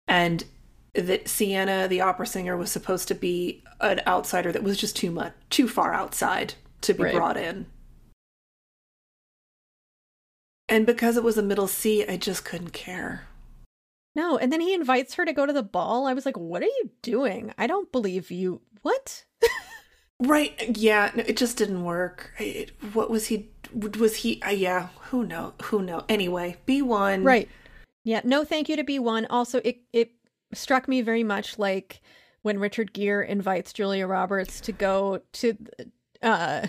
[0.09, 0.45] and
[0.97, 5.11] that siena the opera singer was supposed to be an outsider that was just too
[5.11, 7.15] much too far outside to be Right.
[7.15, 7.67] brought in
[10.69, 13.27] and because it was a middle c i just couldn't care
[14.17, 16.07] No, and then he invites her to go to the ball.
[16.07, 17.53] I was like, "What are you doing?
[17.59, 19.25] I don't believe you." What?
[20.19, 20.57] Right.
[20.75, 21.11] Yeah.
[21.15, 22.33] No, it just didn't work.
[22.39, 23.51] It, what was he?
[23.75, 24.41] Was he?
[24.41, 24.89] Uh, yeah.
[25.13, 25.53] Who know?
[25.65, 26.07] Who know?
[26.09, 27.23] Anyway, B one.
[27.23, 27.51] Right.
[28.05, 28.23] Yeah.
[28.25, 29.27] No, thank you to B one.
[29.29, 30.13] Also, it it
[30.53, 32.01] struck me very much like
[32.43, 35.57] when Richard Gere invites Julia Roberts to go to
[36.23, 36.69] uh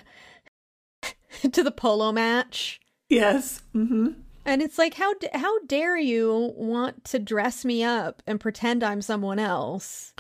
[1.51, 2.79] to the polo match.
[3.09, 3.61] Yes.
[3.75, 4.09] Mm-hmm.
[4.45, 9.01] And it's like, how how dare you want to dress me up and pretend I'm
[9.01, 10.13] someone else?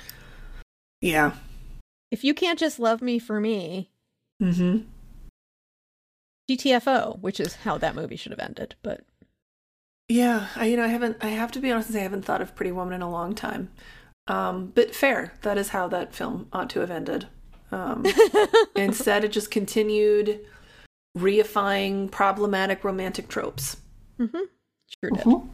[1.01, 1.33] Yeah.
[2.11, 3.89] If you can't just love me for me,
[4.41, 4.79] Mm-hmm.
[6.49, 8.75] GTFO, which is how that movie should have ended.
[8.81, 9.01] But
[10.09, 10.47] Yeah.
[10.55, 11.17] I you know I haven't.
[11.21, 13.09] I have to be honest and say I haven't thought of Pretty Woman in a
[13.11, 13.69] long time.
[14.27, 15.33] Um, but fair.
[15.41, 17.27] That is how that film ought to have ended.
[17.71, 18.05] Um,
[18.75, 20.39] instead, it just continued
[21.17, 23.77] reifying problematic romantic tropes.
[24.19, 24.37] mm-hmm.
[25.01, 25.23] sure did.
[25.23, 25.49] Mhm.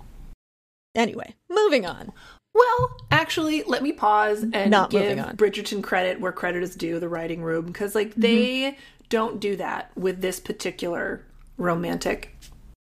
[0.95, 2.11] Anyway, moving on.
[2.53, 5.35] Well, actually, let me pause and Not give moving on.
[5.35, 8.77] Bridgerton credit where credit is due, the writing room, because like they
[9.09, 11.25] don't do that with this particular
[11.57, 12.35] romantic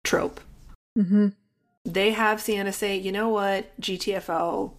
[0.03, 0.39] trope.
[0.97, 1.29] Mm-hmm.
[1.85, 4.73] They have Siena say, "You know what, GTFO,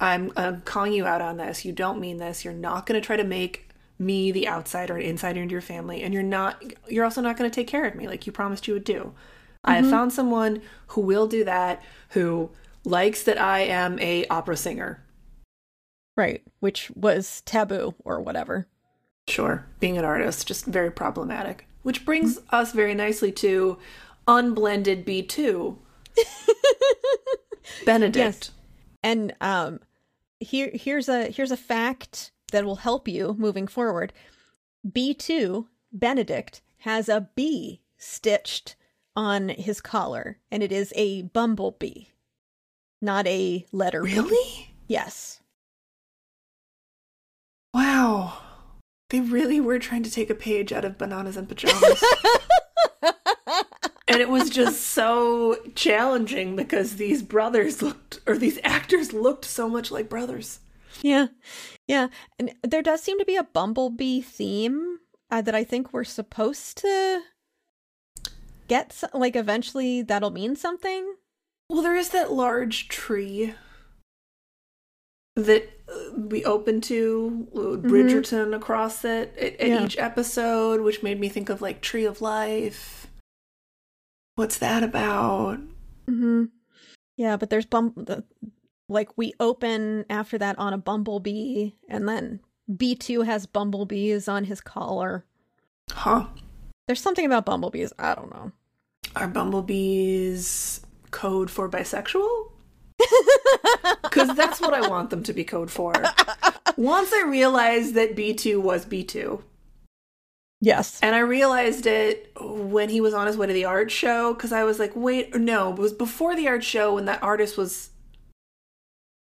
[0.00, 1.64] I'm I'm calling you out on this.
[1.64, 2.44] You don't mean this.
[2.44, 6.02] You're not going to try to make me the outsider and insider into your family,
[6.02, 6.62] and you're not.
[6.88, 9.12] You're also not going to take care of me like you promised you would do.
[9.64, 9.90] I have mm-hmm.
[9.90, 11.82] found someone who will do that.
[12.10, 12.50] Who
[12.84, 15.04] likes that I am a opera singer.
[16.16, 18.66] Right, which was taboo or whatever.
[19.28, 21.66] Sure, being an artist just very problematic.
[21.82, 22.54] Which brings mm-hmm.
[22.54, 23.78] us very nicely to
[24.28, 25.78] unblended B two.
[27.84, 28.16] Benedict.
[28.16, 28.50] Yes.
[29.02, 29.80] And um
[30.40, 34.12] here here's a here's a fact that will help you moving forward.
[34.86, 38.76] B2 Benedict has a B stitched
[39.16, 42.04] on his collar, and it is a bumblebee,
[43.02, 44.02] not a letter.
[44.04, 44.14] B.
[44.14, 44.74] Really?
[44.86, 45.40] Yes.
[47.74, 48.38] Wow.
[49.10, 52.02] They really were trying to take a page out of Bananas and Pajamas.
[54.08, 59.68] and it was just so challenging because these brothers looked, or these actors looked so
[59.68, 60.60] much like brothers.
[61.02, 61.26] Yeah.
[61.86, 62.08] Yeah.
[62.38, 64.98] And there does seem to be a bumblebee theme
[65.30, 67.20] uh, that I think we're supposed to
[68.66, 71.14] get, so- like, eventually that'll mean something.
[71.70, 73.54] Well, there is that large tree
[75.36, 79.84] that uh, we open to with Bridgerton across it at, at Yeah.
[79.84, 82.97] each episode, which made me think of like Tree of Life.
[84.38, 85.58] What's that about?
[86.06, 86.44] Mm-hmm.
[87.16, 88.22] Yeah, but there's bum the,
[88.88, 92.38] like we open after that on a bumblebee, and then
[92.76, 95.24] B two has bumblebees on his collar.
[95.90, 96.26] Huh?
[96.86, 97.92] There's something about bumblebees.
[97.98, 98.52] I don't know.
[99.16, 102.52] Are bumblebees code for bisexual?
[104.02, 105.92] Because that's what I want them to be code for.
[106.76, 109.42] Once I realized that B2 was B2,
[110.60, 110.98] Yes.
[111.02, 114.52] and I realized it when he was on his way to the art show, because
[114.52, 117.90] I was like, wait, no, it was before the art show when that artist was.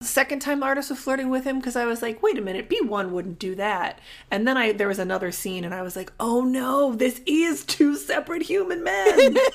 [0.02, 2.41] The second time the artist was flirting with him, because I was like, wait a
[2.41, 4.00] minute, B1 wouldn't do that.
[4.30, 7.65] And then I there was another scene, and I was like, oh no, this is
[7.65, 9.38] two separate human men.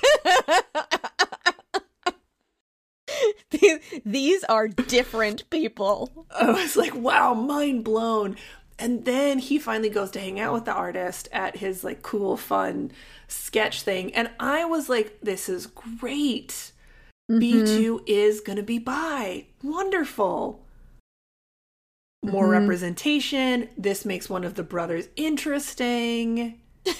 [3.50, 6.26] These- These are different people.
[6.30, 8.36] I was like, wow, mind blown.
[8.80, 12.36] And then he finally goes to hang out with the artist at his like cool,
[12.36, 12.90] fun
[13.28, 14.12] sketch thing.
[14.14, 16.72] And I was like, this is great.
[17.30, 19.46] B2 is going to be bi.
[19.62, 20.64] Wonderful.
[22.24, 22.50] More Mhm.
[22.60, 23.68] representation.
[23.78, 26.60] This makes one of the brothers interesting.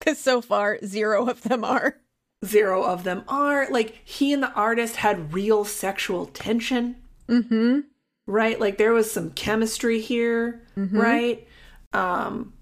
[0.00, 1.98] Because so far, zero of them are.
[2.42, 3.68] Zero of them are.
[3.70, 6.96] Like, he and the artist had real sexual tension.
[7.28, 7.80] Mm-hmm.
[8.26, 8.58] Right?
[8.60, 10.92] Like there was some chemistry here, Mhm.
[10.92, 11.48] right?
[11.92, 12.52] Um,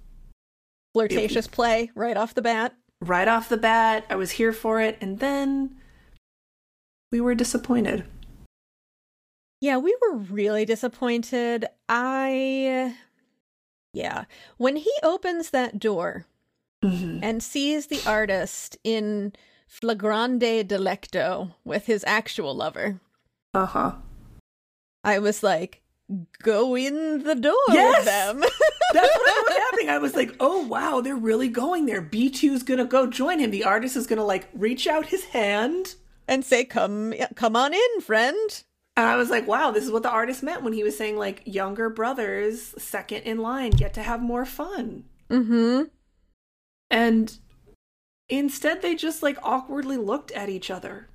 [0.94, 2.75] Flirtatious play right off the bat.
[3.01, 5.77] right off the bat, I was here for it, and then
[7.12, 8.05] we were disappointed.
[9.61, 11.66] Yeah, we were really disappointed.
[11.88, 12.97] I.
[13.92, 14.25] Yeah.
[14.57, 16.27] When he opens that door
[16.85, 17.21] Mhm.
[17.23, 19.33] and sees the artist in
[19.68, 23.01] flagrante delicto with his actual lover,
[23.55, 23.92] Uh huh.
[25.09, 25.83] I was like,
[26.42, 27.99] go in the door Yes!
[27.99, 28.40] with them.
[28.94, 29.90] That's what was happening.
[29.90, 32.03] I was like, oh wow, they're really going there.
[32.03, 33.51] B2's gonna go join him.
[33.51, 35.94] The artist is gonna like reach out his hand.
[36.27, 38.64] and say, come, come on in, friend.
[38.97, 41.16] And I was like, wow, this is what the artist meant when he was saying
[41.16, 45.05] like younger brothers, second in line, get to have more fun.
[45.31, 45.85] Mm-hmm.
[46.90, 47.38] And
[48.29, 51.09] instead they just like awkwardly looked at each other.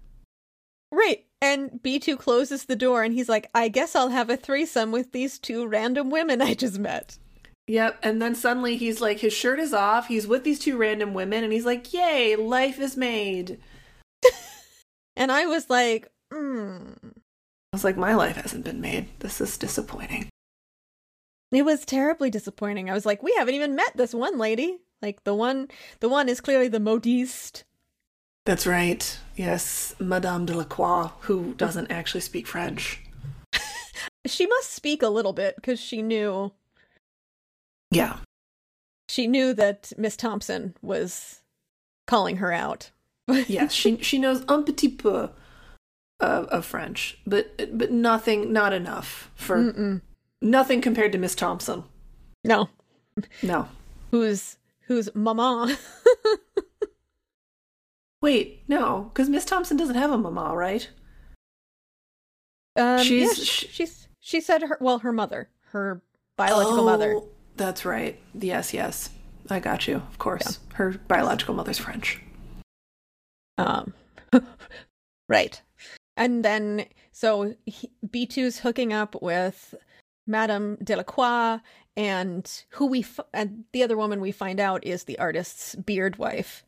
[0.92, 1.26] Right.
[1.44, 5.12] And B2 closes the door and he's like, I guess I'll have a threesome with
[5.12, 7.18] these two random women I just met.
[7.68, 10.08] Yep, and then suddenly he's like, his shirt is off.
[10.08, 13.60] He's with these two random women, and he's like, "Yay, life is made."
[15.16, 16.96] And I was like, mm.
[17.04, 19.08] I was like, "My life hasn't been made.
[19.20, 20.28] This is disappointing."
[21.52, 22.90] It was terribly disappointing.
[22.90, 24.80] I was like, we haven't even met this one lady.
[25.04, 25.68] Like the one
[26.00, 27.64] the one is clearly the modiste.
[28.46, 29.20] That's right.
[29.36, 33.00] Yes, Madame Delacroix, who doesn't actually speak French.
[34.26, 36.54] She must speak a little bit because she knew
[37.92, 38.18] Yeah,
[39.10, 41.42] she knew that Miss Thompson was
[42.08, 42.92] calling her out.
[43.28, 45.30] yes, she she knows un petit peu
[46.22, 50.02] of, of French, but but nothing, not enough for Mm-mm.
[50.42, 51.84] nothing compared to Miss Thompson.
[52.46, 52.70] No.
[53.42, 53.68] No,
[54.12, 54.56] Who's
[54.88, 55.78] who's mama?
[58.24, 60.90] wait, no, because Miss Thompson doesn't have a mama, right?
[62.76, 66.02] Um, She's- yeah, sh- she's she said her well her mother her
[66.38, 68.18] biological mother Oh, That's right.
[68.34, 69.12] Yes, yes.
[69.50, 69.98] I got you.
[69.98, 70.60] Of course.
[70.74, 72.20] Her biological mother's French.
[73.60, 73.94] um
[75.30, 75.62] right
[76.18, 79.76] and then so he, B2's hooking up with
[80.26, 81.60] Madame Delacroix
[81.96, 86.16] and who we f- and the other woman we find out is the artist's beard
[86.18, 86.64] wife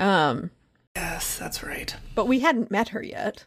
[0.00, 0.50] um
[0.98, 1.94] Yes, that's right.
[2.14, 3.46] but we hadn't met her yet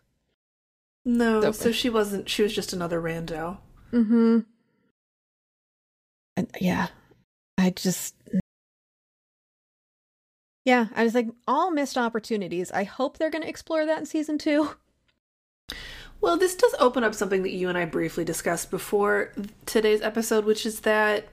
[1.05, 3.57] No, So- so she wasn't she was just another rando.
[3.91, 4.45] mhm
[6.37, 6.87] and yeah
[7.57, 8.15] I just
[10.65, 14.05] yeah I was like all missed opportunities I hope they're going to explore that in
[14.05, 14.75] season 2
[16.21, 19.33] Well, this does open up something that you and I briefly discussed before
[19.65, 21.27] today's episode, which is that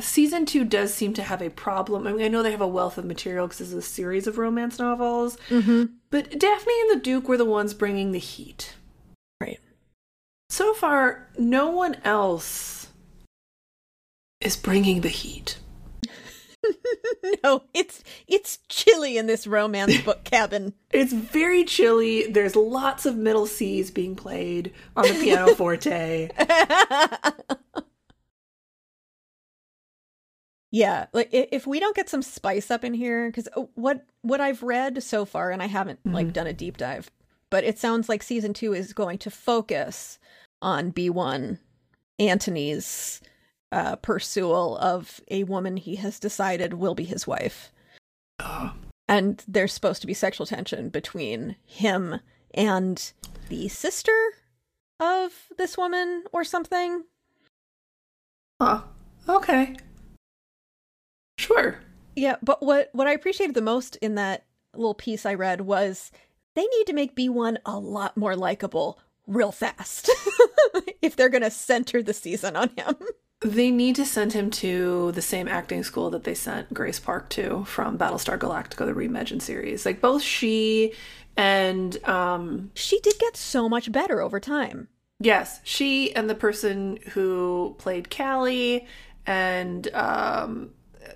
[0.00, 2.06] season two does seem to have a problem.
[2.06, 4.38] I mean, I know they have a wealth of material because it's a series of
[4.38, 5.84] romance novels, Mm-hmm.
[6.10, 8.74] but Daphne and the Duke were the ones bringing the heat.
[9.40, 9.60] Right.
[10.50, 12.88] So far, no one else
[14.40, 15.58] is bringing the heat.
[17.44, 20.72] no, it's it's chilly in this romance book cabin.
[20.90, 22.26] It's very chilly.
[22.30, 26.30] There's lots of middle C's being played on the pianoforte.
[30.70, 34.62] yeah, like if we don't get some spice up in here, because what what I've
[34.62, 36.32] read so far, and I haven't like Mhm.
[36.32, 37.10] done a deep dive,
[37.50, 40.18] but it sounds like season two is going to focus
[40.60, 41.58] on B one
[42.18, 43.20] Anthony's
[43.72, 47.70] uh, pursual of a woman he has decided will be his wife.
[48.40, 48.74] Oh,
[49.08, 52.20] and there's supposed to be sexual tension between him
[52.54, 53.12] and
[53.48, 54.16] the sister
[54.98, 57.04] of this woman or something.
[58.60, 58.82] huh.
[59.28, 59.76] Okay.
[61.38, 61.78] Sure.
[62.14, 64.44] Yeah, but what what I appreciated the most in that
[64.74, 66.10] little piece I read was
[66.54, 70.10] they need to make B1 a lot more likable real fast
[71.02, 72.94] if they're going to center the season on him.
[73.42, 77.28] They need to send him to the same acting school that they sent Grace Park
[77.30, 79.84] to from Battlestar Galactica, the Reimagined series.
[79.84, 80.94] Like both she
[81.36, 84.88] and um She did get so much better over time.
[85.20, 88.86] yes, she and the person who played Callie
[89.26, 90.70] and um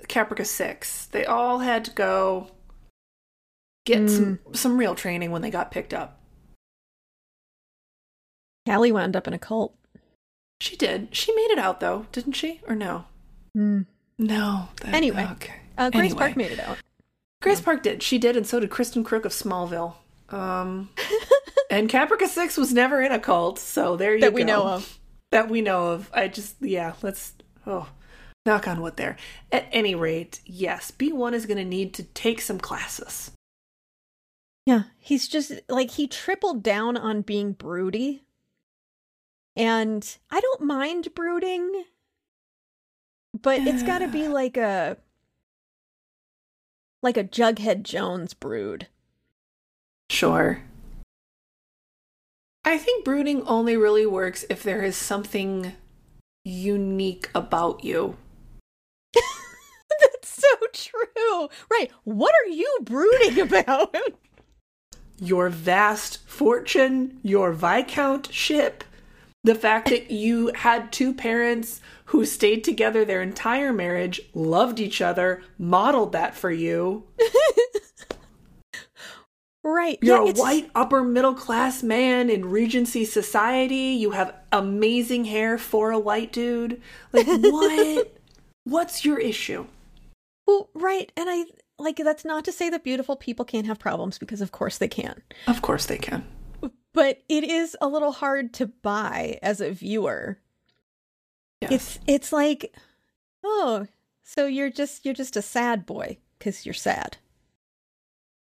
[0.08, 2.50] Caprica Six, they all had to go
[3.86, 6.20] get some some real training when they got picked up.
[8.66, 9.74] Callie wound up in a cult.
[10.60, 11.14] She did.
[11.14, 12.60] She made it out though, didn't she?
[12.68, 13.06] Or no?
[13.56, 13.86] Mm.
[14.18, 14.68] No.
[14.82, 15.26] that- Anyway.
[15.32, 15.54] okay.
[15.78, 16.18] Uh, Grace Anyway.
[16.18, 16.76] Park made it out.
[17.42, 18.02] Grace Park did.
[18.02, 19.94] She did, and so did Kristin Kreuk of Smallville.
[20.28, 20.90] Um,
[21.70, 24.30] and Caprica Six was never in a cult, so there you That go.
[24.30, 24.98] That we know of.
[25.32, 26.10] That we know of.
[26.12, 27.32] I just, yeah, let's,
[27.66, 27.88] oh,
[28.46, 29.16] knock on wood there.
[29.52, 33.32] At any rate, yes, B1 is going to need to take some classes.
[34.66, 38.22] Yeah, he's just like he tripled down on being broody.
[39.56, 41.84] And I don't mind brooding,
[43.40, 44.96] but it's got to be like a
[47.02, 48.86] like a Jughead Jones brood.
[50.08, 50.62] Sure.
[52.64, 55.72] I think brooding only really works if there is something
[56.44, 58.16] unique about you.
[60.00, 61.48] That's so true.
[61.70, 61.90] Right.
[62.04, 63.94] What are you brooding about?
[65.20, 68.80] your vast fortune, your viscountship,
[69.44, 75.00] the fact that you had two parents who stayed together their entire marriage, loved each
[75.00, 77.04] other, modeled that for you.
[79.64, 79.98] right.
[80.02, 83.96] You're yeah, a white upper middle class man in Regency society.
[83.98, 86.80] You have amazing hair for a white dude.
[87.12, 88.16] Like what?
[88.64, 89.66] What's your issue?
[90.46, 91.10] Well, right.
[91.16, 91.44] And I
[91.78, 94.88] like that's not to say that beautiful people can't have problems because of course they
[94.88, 95.22] can.
[95.46, 96.24] Of course they can.
[96.92, 100.38] But it is a little hard to buy as a viewer
[101.60, 101.70] Yes.
[101.72, 102.74] It's it's like,
[103.44, 103.86] oh,
[104.22, 107.18] so you're just you're just a sad boy because you're sad.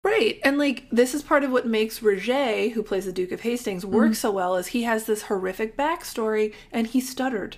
[0.04, 0.40] Right.
[0.44, 3.86] And like this is part of what makes Roger, who plays the Duke of Hastings,
[3.86, 4.14] work Mm-hmm.
[4.14, 7.58] so well is he has this horrific backstory and he stuttered.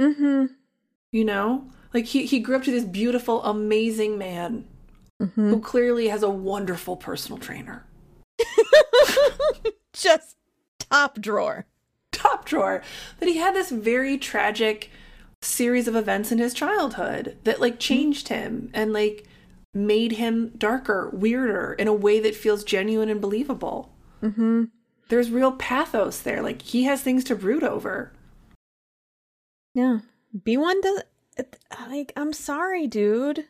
[0.00, 0.46] Mm-hmm.
[1.12, 1.70] You know?
[1.94, 4.64] Like he, he grew up to this beautiful, amazing man
[5.20, 5.50] mm-hmm.
[5.50, 7.86] who clearly has a wonderful personal trainer.
[9.92, 10.36] just
[10.78, 11.66] top drawer.
[12.10, 12.82] Top drawer.
[13.20, 14.90] That he had this very tragic
[15.42, 19.26] series of events in his childhood that like changed him and like
[19.74, 23.92] made him darker, weirder in a way that feels genuine and believable.
[24.22, 24.64] Mm-hmm.
[25.08, 26.42] There's real pathos there.
[26.42, 28.12] Like he has things to brood over.
[29.74, 30.00] Yeah.
[30.44, 31.02] B one does
[31.88, 33.46] like I'm sorry, dude.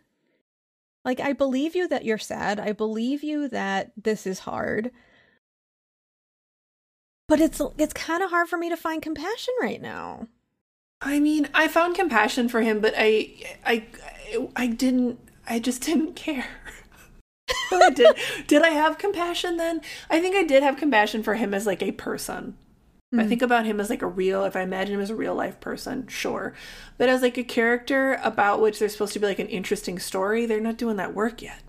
[1.05, 2.61] Like I believe you that you're sad.
[2.61, 4.91] I believe you that this is hard.
[7.29, 10.29] But it's it's kind of hard for me to find compassion right now.
[11.03, 13.35] I mean, I found compassion for him, but I,
[13.67, 13.87] I,
[14.55, 15.19] I didn't.
[15.49, 16.47] I just didn't care.
[17.95, 18.17] Did.
[18.47, 19.81] Did I have compassion then?
[20.11, 22.57] I think I did have compassion for him as like a person.
[23.13, 23.29] If I Mm.
[23.29, 24.45] think about him as like a real.
[24.45, 26.55] If I imagine him as a real life person, sure.
[26.97, 30.47] But as like a character about which there's supposed to be like an interesting story,
[30.47, 31.63] they're not doing that work yet.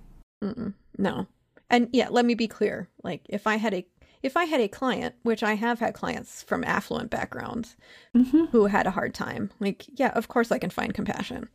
[0.44, 0.74] Mm-mm.
[0.98, 1.28] No.
[1.70, 2.88] And yeah, let me be clear.
[3.04, 3.86] Like if I had a
[4.22, 7.76] if I had a client, which I have had clients from affluent backgrounds
[8.16, 8.46] Mm-hmm.
[8.52, 11.50] who had a hard time, like yeah, of course I can find compassion.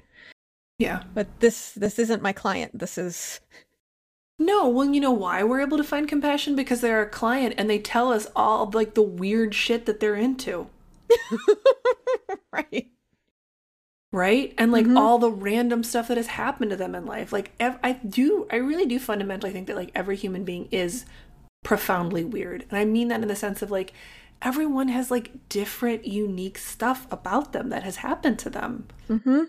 [0.78, 1.04] Yeah.
[1.14, 2.78] But this this isn't my client.
[2.78, 3.40] This is
[4.38, 7.68] No, well, you know why we're able to find compassion because they're a client and
[7.68, 10.68] they tell us all like the weird shit that they're into.
[12.52, 12.88] right.
[14.12, 17.50] right and like all the random stuff that has happened to them in life like
[17.58, 21.04] ev- i do i really do fundamentally think that like every human being is
[21.64, 23.92] profoundly weird and i mean that in the sense of like
[24.42, 29.44] everyone has like different unique stuff about them that has happened to them Mm-hmm.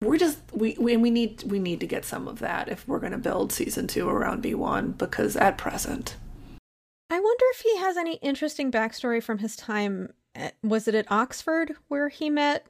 [0.00, 2.98] We're just we, we we need we need to get some of that if we're
[2.98, 6.16] going to build season 2 around B1 because at present
[7.10, 10.12] I wonder if he has any interesting backstory from his time.
[10.32, 12.66] At, was it at Oxford where he met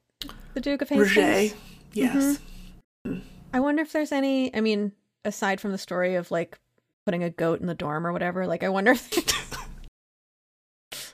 [0.55, 1.17] the Duke of Hastings?
[1.17, 1.55] Roger
[1.93, 2.39] yes
[3.53, 4.55] I wonder if there's any.
[4.55, 4.93] I mean,
[5.25, 6.59] aside from the story of like
[7.05, 9.11] putting a goat in the dorm or whatever, like I wonder if.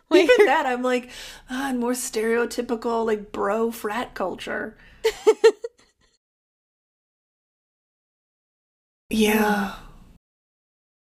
[0.09, 1.11] like, even that i'm like
[1.51, 4.77] ah, more stereotypical like bro frat culture
[9.11, 9.75] yeah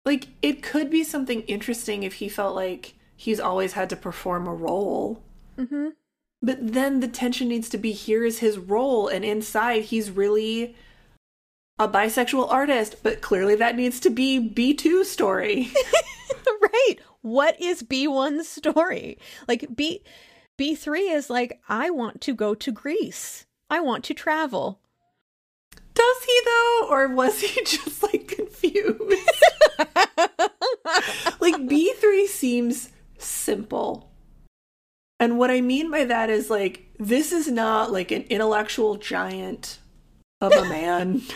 [0.06, 4.48] like it could be something interesting if he felt like he's always had to perform
[4.48, 5.22] a role
[5.58, 5.90] hmm
[6.44, 10.76] but then the tension needs to be here is his role and inside he's really
[11.78, 15.72] a bisexual artist but clearly that needs to be b2 story
[16.62, 16.96] right.
[17.22, 19.18] What is B1's story?
[19.48, 20.04] Like B
[20.58, 23.46] B3 is like I want to go to Greece.
[23.70, 24.80] I want to travel.
[25.94, 29.02] Does he though or was he just like confused
[31.40, 34.10] like B3 seems simple.
[35.20, 39.80] And what I mean by that is like this is not like an intellectual giant
[40.40, 41.22] of a man.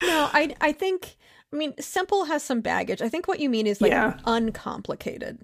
[0.00, 1.16] No, I I think
[1.52, 3.02] I mean simple has some baggage.
[3.02, 4.16] I think what you mean is like Yeah.
[4.24, 5.40] uncomplicated.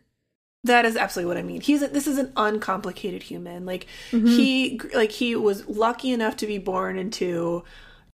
[0.62, 1.60] that is absolutely what I mean.
[1.60, 3.66] He's a, this is an uncomplicated human.
[3.66, 4.28] Like mm-hmm.
[4.28, 7.64] he like he was lucky enough to be born into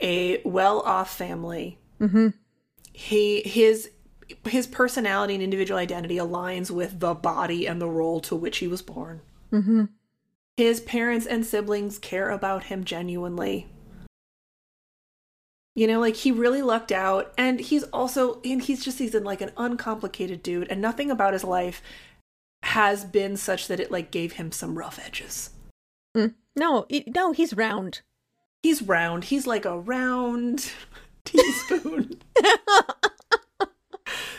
[0.02, 1.78] a well-off family.
[2.00, 2.30] Mm-hmm.
[2.93, 3.91] He his
[4.45, 8.68] his personality and individual identity aligns with the body and the role to which he
[8.68, 9.22] was born.
[9.52, 9.86] Mm-hmm.
[10.58, 13.68] His parents and siblings care about him genuinely.
[15.76, 19.24] You know, like he really lucked out, and he's also, and he's just, he's in
[19.24, 21.82] like an uncomplicated dude, and nothing about his life
[22.64, 25.52] has been such that it like gave him some rough edges.
[26.18, 26.34] Mm.
[26.58, 28.02] No, it, no, he's round.
[28.64, 29.26] He's round.
[29.26, 30.72] He's like a round
[31.26, 32.22] teaspoon.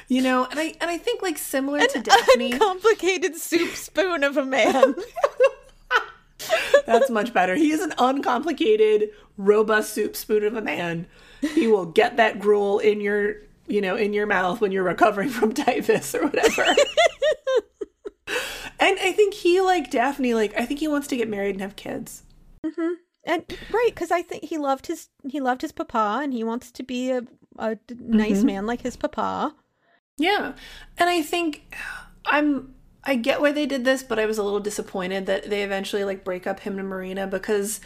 [0.08, 2.58] you know, and I and I think like similar to Daphne.
[2.58, 4.94] complicated soup spoon of a man.
[6.86, 7.54] That's much better.
[7.54, 11.06] He is an uncomplicated, robust soup spoon of a man.
[11.40, 15.28] He will get that gruel in your, you know, in your mouth when you're recovering
[15.28, 16.62] from typhus or whatever.
[18.78, 21.62] and I think he, like Daphne, like I think he wants to get married and
[21.62, 22.22] have kids.
[22.64, 22.94] Mm-hmm.
[23.24, 26.70] And right, because I think he loved his he loved his papa, and he wants
[26.72, 27.22] to be a
[27.58, 28.46] a nice mm-hmm.
[28.46, 29.54] man like his papa.
[30.18, 30.52] Yeah.
[30.98, 31.74] And I think
[32.26, 35.62] I'm I get why they did this, but I was a little disappointed that they
[35.62, 37.80] eventually like break up him and Marina because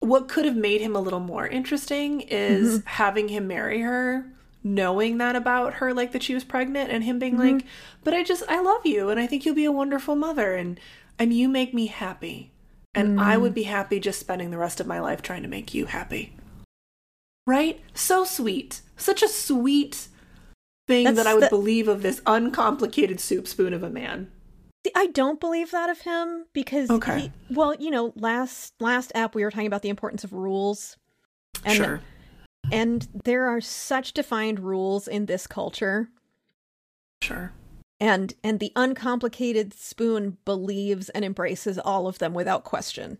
[0.00, 2.86] what could have made him a little more interesting is mm-hmm.
[2.86, 4.26] having him marry her,
[4.62, 7.56] knowing that about her, like that she was pregnant, and him being mm-hmm.
[7.56, 7.66] like,
[8.04, 10.78] But I just I love you and I think you'll be a wonderful mother and
[11.18, 12.52] and you make me happy.
[12.98, 13.56] And I would mm.
[13.56, 16.34] be happy just spending the rest of my life trying to make you happy.
[17.46, 17.80] Right?
[17.94, 18.80] So sweet.
[18.96, 20.08] Such a sweet
[20.88, 24.30] thing That's that I would the- believe of this uncomplicated soup spoon of a man.
[24.86, 27.20] See, I don't believe that of him because Okay.
[27.20, 30.96] he, well, you know, last last app we were talking about the importance of rules.
[31.64, 32.00] And sure.
[32.70, 36.08] and there are such defined rules in this culture.
[37.22, 37.52] Sure.
[38.00, 43.18] And and the uncomplicated spoon believes and embraces all of them without question.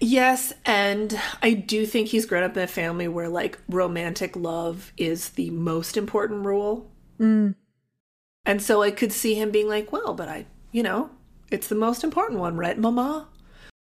[0.00, 4.92] Yes, and I do think he's grown up in a family where like romantic love
[4.96, 6.90] is the most important rule.
[7.18, 7.56] Mm.
[8.46, 11.10] And so I could see him being like, well, but I, you know,
[11.50, 13.28] it's the most important one, right, Mama?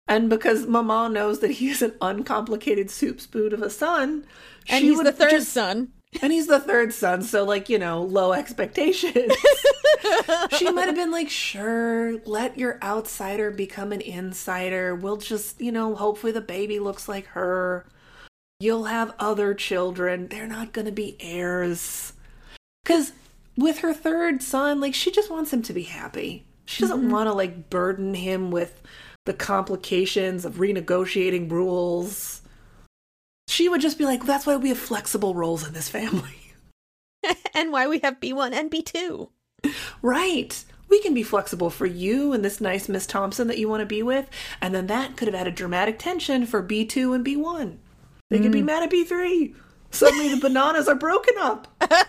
[0.09, 4.27] And because Mama knows that he's an uncomplicated soup spoon of a son,
[4.69, 5.93] And she he's the third just- son.
[6.21, 9.33] And he's the third son, so like, you know, low expectations.
[10.59, 14.95] she might have been like, sure, let your outsider become an insider.
[14.95, 17.87] We'll just, you know, hopefully the baby looks like her.
[18.59, 20.29] You'll have other children.
[20.29, 22.13] They're not going to be heirs.
[22.85, 23.13] Because
[23.57, 26.45] with her third son, like, she just wants him to be happy.
[26.67, 27.11] She doesn't mm-hmm.
[27.11, 28.83] want to, like, burden him with
[29.27, 32.40] the complications of renegotiating rules.
[33.51, 36.55] She would just be like, that's why we have flexible roles in this family.
[37.55, 39.29] and why we have B1 and B2.
[40.03, 40.65] Right.
[40.89, 43.87] We can be flexible for you and this nice Miss Thompson that you want to
[43.87, 44.31] be with.
[44.61, 47.79] And then that could have added dramatic tension for B2 and B1.
[48.29, 48.67] They could be mm.
[48.67, 49.53] mad at B3.
[49.91, 51.67] Suddenly the bananas are broken up.
[51.81, 52.07] the,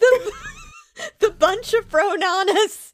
[0.00, 0.32] the,
[1.20, 2.92] the bunch of pronanas.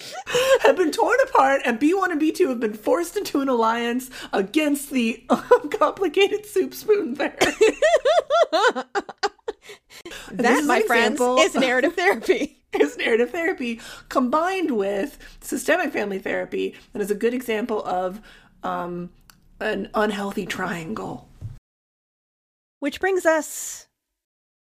[0.62, 4.90] have been torn apart, and B1 and B2 have been forced into an alliance against
[4.90, 5.24] the
[5.78, 7.36] complicated soup spoon there.
[10.30, 12.62] that, my friends, is narrative therapy.
[12.72, 18.20] is narrative therapy combined with systemic family therapy and is a good example of
[18.62, 19.10] um,
[19.60, 21.28] an unhealthy triangle.
[22.80, 23.88] Which brings us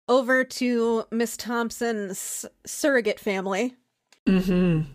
[0.09, 3.75] over to Miss Thompson's surrogate family,
[4.27, 4.91] Mm-hmm.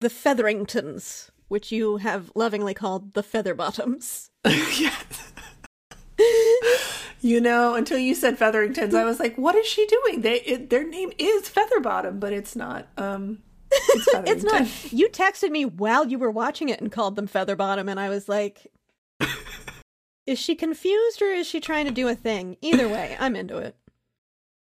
[0.00, 4.30] The Featheringtons, which you have lovingly called the Featherbottoms.
[4.44, 5.32] yes.
[7.20, 10.70] you know, until you said Featheringtons, I was like, "What is she doing?" They it,
[10.70, 12.88] their name is Featherbottom, but it's not.
[12.96, 13.38] Um,
[13.70, 14.92] it's, It's not.
[14.92, 18.28] You texted me while you were watching it and called them Featherbottom, and I was
[18.28, 18.66] like,
[20.26, 22.56] is she confused or is she trying to do a thing?
[22.60, 23.76] Either way, I'm into it.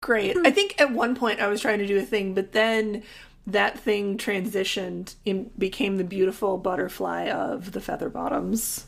[0.02, 0.38] Great.
[0.46, 3.04] I think at one point I was trying to do a thing, but then
[3.48, 8.86] that thing transitioned and became the beautiful butterfly of the feather bottoms.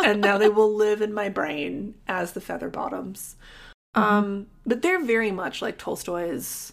[0.00, 3.36] and now they will live in my brain as the feather bottoms.
[3.94, 6.72] Um, but they're very much like Tolstoy's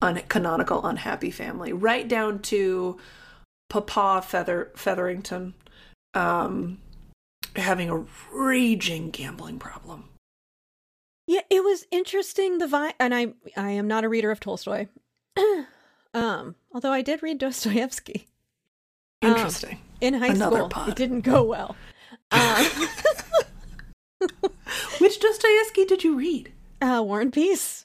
[0.00, 2.96] un- canonical unhappy family, right down to
[3.68, 5.54] Papa Feather Featherington
[6.14, 6.78] um,
[7.54, 10.08] having a raging gambling problem.
[11.26, 14.86] Yeah, it was interesting the and I I am not a reader of Tolstoy.
[16.14, 18.26] um, although I did read Dostoevsky
[19.22, 19.78] Um, Interesting.
[20.00, 20.68] in high Another school.
[20.68, 20.88] pod.
[20.90, 21.76] It didn't go well.
[22.30, 22.66] Um,
[24.98, 26.52] Which Dostoevsky did you read?
[26.82, 27.84] uh, War and Peace.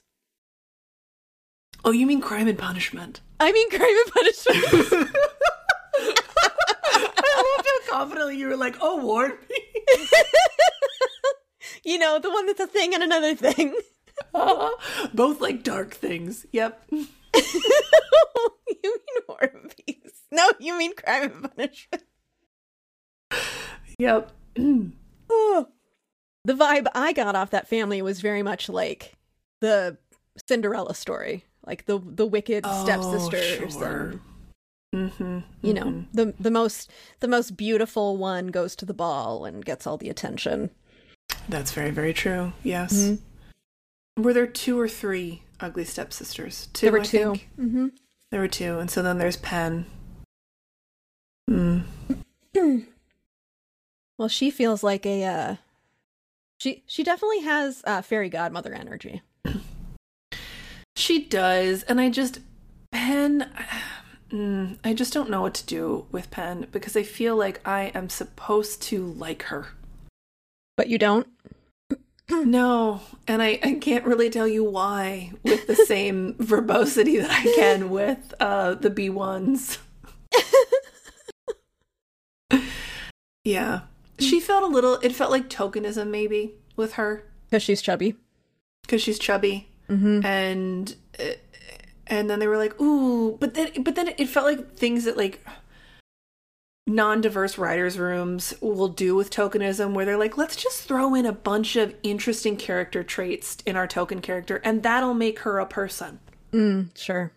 [1.84, 3.20] Oh, you mean Crime and Punishment?
[3.40, 5.08] I mean, Crime and Punishment.
[6.94, 10.12] I loved how confidently you were like, "Oh, War and Peace."
[11.84, 13.74] you know, the one that's a thing and another thing.
[15.12, 16.46] Both like dark things.
[16.52, 16.88] Yep.
[18.82, 20.22] you mean War and Peace?
[20.30, 22.04] No, you mean Crime and Punishment.
[23.98, 24.32] Yep.
[25.34, 25.66] Oh.
[26.44, 29.14] The vibe I got off that family was very much like
[29.62, 29.96] the
[30.46, 33.76] Cinderella story, like the the wicked stepsisters.
[33.76, 34.00] Oh, Sure.
[34.10, 34.20] And,
[34.94, 35.38] Mm-hmm.
[35.62, 39.86] you know, the the most the most beautiful one goes to the ball and gets
[39.86, 40.68] all the attention.
[41.48, 42.52] That's very, very true.
[42.62, 42.92] Yes.
[42.92, 44.22] Mm-hmm.
[44.22, 46.68] Were there two or three ugly stepsisters?
[46.72, 46.86] Two.
[46.86, 47.32] There were I two.
[47.58, 47.88] Mm-hmm.
[48.30, 49.86] There were two, and so then there's Pen.
[51.48, 51.84] Mm.
[54.18, 55.56] Well, she feels like a uh
[56.58, 59.22] she she definitely has uh fairy godmother energy.
[60.94, 62.38] She does, and I just
[62.92, 63.50] Pen.
[64.30, 67.92] Mm, I just don't know what to do with Pen because I feel like I
[67.94, 69.66] am supposed to like her.
[70.74, 71.26] But you don't?
[72.30, 77.42] No, and I, I can't really tell you why with the same verbosity that I
[77.54, 79.78] can with uh, the B ones.
[83.44, 83.80] yeah,
[84.18, 84.94] she felt a little.
[85.02, 88.14] It felt like tokenism maybe with her Because she's chubby.
[88.82, 90.24] because she's chubby, Mm-hmm.
[90.24, 91.24] and uh,
[92.06, 95.16] and then they were like, ooh, but then but then it felt like things that
[95.16, 95.44] like
[96.94, 101.32] non-diverse writers rooms will do with tokenism where they're like let's just throw in a
[101.32, 106.18] bunch of interesting character traits in our token character and that'll make her a person
[106.52, 107.32] Mm, sure.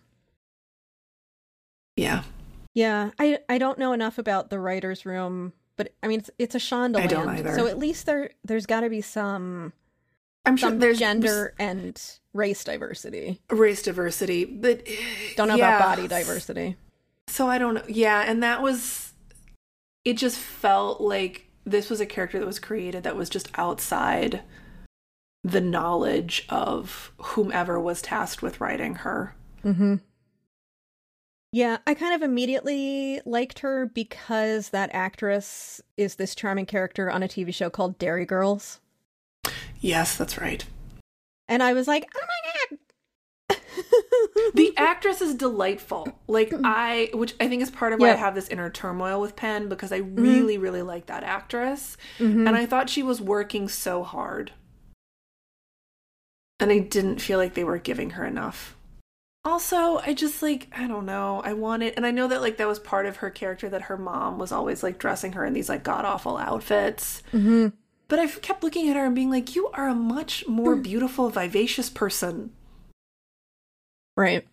[1.96, 2.22] yeah
[2.74, 6.54] Yeah, I I don't know enough about the writers' room, but I mean it's it's
[6.54, 7.54] a Shondaland, I don't either.
[7.54, 9.72] so at least there there's got to be some
[10.44, 12.00] i'm sure there's gender and
[12.34, 13.40] race diversity.
[13.50, 14.86] race diversity but
[15.36, 15.76] Don't know yeah.
[15.76, 16.76] about body diversity.
[17.26, 19.12] so i don't know yeah and that was
[20.06, 24.40] it just felt like this was a character that was created that was just outside
[25.44, 29.34] the knowledge of whomever was tasked with writing her
[29.64, 29.96] Mm-hmm.
[31.52, 37.22] Yeah, I kind of immediately liked her because that actress is this charming character on
[37.22, 38.80] a TV show called Derry Girls.
[39.80, 40.64] yes that's right
[41.48, 42.45] And I was like, oh my.
[44.54, 46.08] The actress is delightful.
[46.26, 49.36] Like I, which I think is part of why I have this inner turmoil with
[49.36, 52.46] Pen because I really, really like that actress, Mhm.
[52.46, 54.52] and I thought she was working so hard,
[56.60, 58.76] and I didn't feel like they were giving her enough.
[59.44, 61.40] Also, I just like I don't know.
[61.44, 63.96] I wanted, and I know that like that was part of her character that her
[63.96, 67.22] mom was always like dressing her in these like god awful outfits.
[67.32, 67.72] Mhm.
[68.08, 71.28] But I kept looking at her and being like, "You are a much more beautiful,
[71.28, 72.52] vivacious person."
[74.16, 74.46] Right.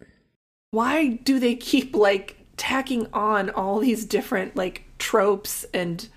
[0.72, 6.08] why do they keep like tacking on all these different like tropes and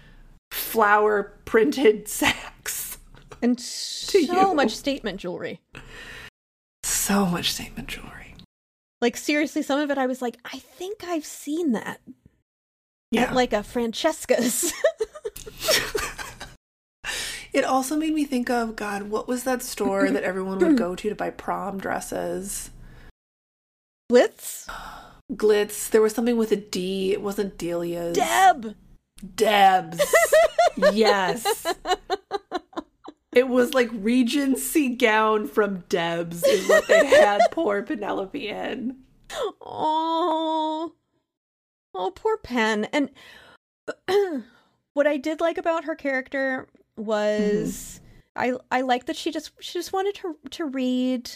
[0.50, 2.98] flower printed sacks
[3.42, 4.54] And so you.
[4.54, 5.60] much statement jewelry.
[6.82, 8.34] so much statement jewelry
[9.00, 12.00] Like seriously, some of it I was like, I think I've seen that
[13.10, 13.22] Yeah.
[13.24, 14.72] at like a Francesca's.
[17.52, 20.94] it also made me think of God, what was that store that everyone would go
[20.96, 22.70] to to buy prom dresses?
[24.08, 24.68] Blitz,
[25.32, 25.90] Glitz.
[25.90, 27.12] There was something with a D.
[27.12, 28.16] It wasn't Delia's.
[28.16, 28.76] Deb.
[29.34, 30.00] Debs.
[30.92, 31.74] yes.
[33.36, 38.96] It was like Regency gown from Debs is what they had poor Penelope in.
[39.60, 40.94] Oh,
[41.94, 42.86] oh, poor Pen.
[42.94, 43.10] And
[44.94, 46.66] what I did like about her character
[46.98, 47.04] mm-hmm.
[47.04, 48.00] was
[48.36, 51.30] I I like that she just she just wanted to to read,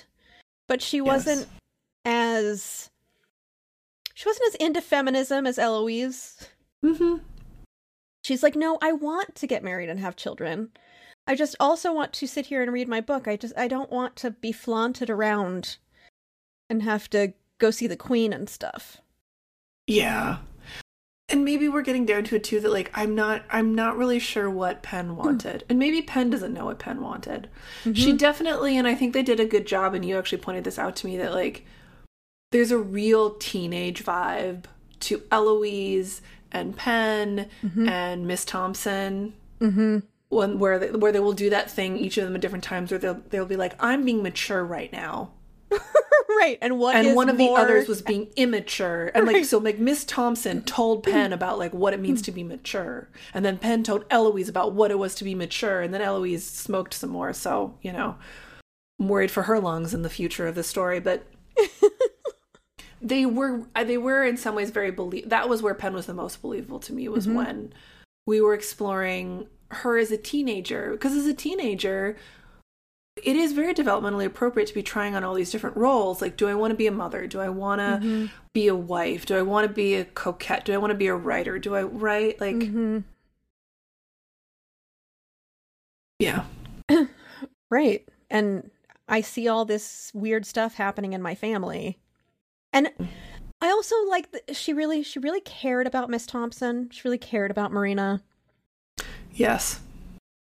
[0.69, 1.47] but she wasn't
[2.05, 2.91] as
[4.15, 6.49] she wasn't as into feminism as Eloise.
[6.85, 7.17] Mm-hmm.
[8.23, 10.71] She's like, no, I want to get married and have children.
[11.27, 13.29] I just also want to sit here and read my book.
[13.29, 15.79] I just I don't want to be flaunted around
[16.69, 18.99] and have to go see the queen and stuff.
[19.87, 20.39] Yeah.
[21.29, 24.19] And maybe we're getting down to it too that like I'm not I'm not really
[24.19, 25.65] sure what Pen wanted.
[25.69, 27.49] And maybe Pen doesn't know what Pen wanted.
[27.95, 30.79] She definitely and I think they did a good job and you actually pointed this
[30.79, 31.65] out to me that like
[32.51, 34.65] there's a real teenage vibe
[35.01, 36.21] to Eloise
[36.53, 37.49] and Pen
[37.89, 39.35] and Miss Thompson.
[39.61, 39.99] Mm-hmm.
[40.29, 42.93] When, where they, where they will do that thing each of them at different times
[42.93, 45.33] where they'll they'll be like I'm being mature right now
[46.29, 46.59] right.
[46.61, 50.05] And what and one of the others was being immature and like so like miss
[50.05, 54.05] thompson told penn about like what it means to be mature and then penn told
[54.11, 57.75] eloise about what it was to be mature and then eloise smoked some more so
[57.83, 58.17] you know
[58.99, 61.25] i'm worried for her lungs in the future of the story but
[63.01, 66.07] they were uh, they were in some ways very believe that was where penn was
[66.07, 67.73] the most believable to me was when
[68.27, 72.17] we were exploring her as a teenager because as a teenager
[73.25, 76.23] it is very developmentally appropriate to be trying on all these different roles.
[76.23, 77.27] Like, do I want to be a mother?
[77.27, 79.27] Do I want to be a wife?
[79.27, 80.65] Do I want to be a coquette?
[80.65, 81.59] Do I want to be a writer?
[81.59, 82.41] Do I write?
[82.41, 83.05] Like, Mhm.
[86.19, 86.45] yeah.
[87.71, 88.09] Right.
[88.31, 88.71] And
[89.09, 91.99] I see all this weird stuff happening in my family.
[92.73, 92.91] And
[93.61, 96.89] I also like that she really she really cared about Miss Thompson.
[96.91, 98.23] She really cared about Marina.
[99.33, 99.81] Yes.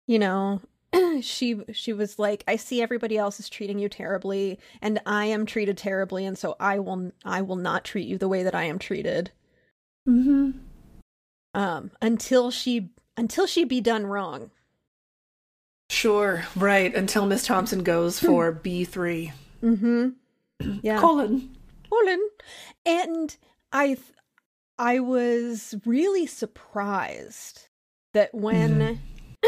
[0.08, 0.62] You know,
[1.22, 5.46] she she was like, I see everybody else is treating you terribly and I am
[5.46, 8.64] treated terribly and so I will I will not treat you the way that I
[8.64, 9.32] am treated.
[10.08, 10.52] Mm-hmm.
[11.54, 14.52] Um until she until she be done wrong.
[15.90, 16.46] Sure.
[16.56, 16.94] Right.
[16.94, 19.32] Until Miss Thompson goes for B3.
[19.64, 20.10] Mm-hmm.
[20.82, 21.02] Yeah.
[21.02, 21.56] Colon.
[22.04, 22.22] Colin.
[22.86, 23.38] And
[23.72, 24.00] I th-
[24.78, 27.70] I was really surprised
[28.14, 29.00] that when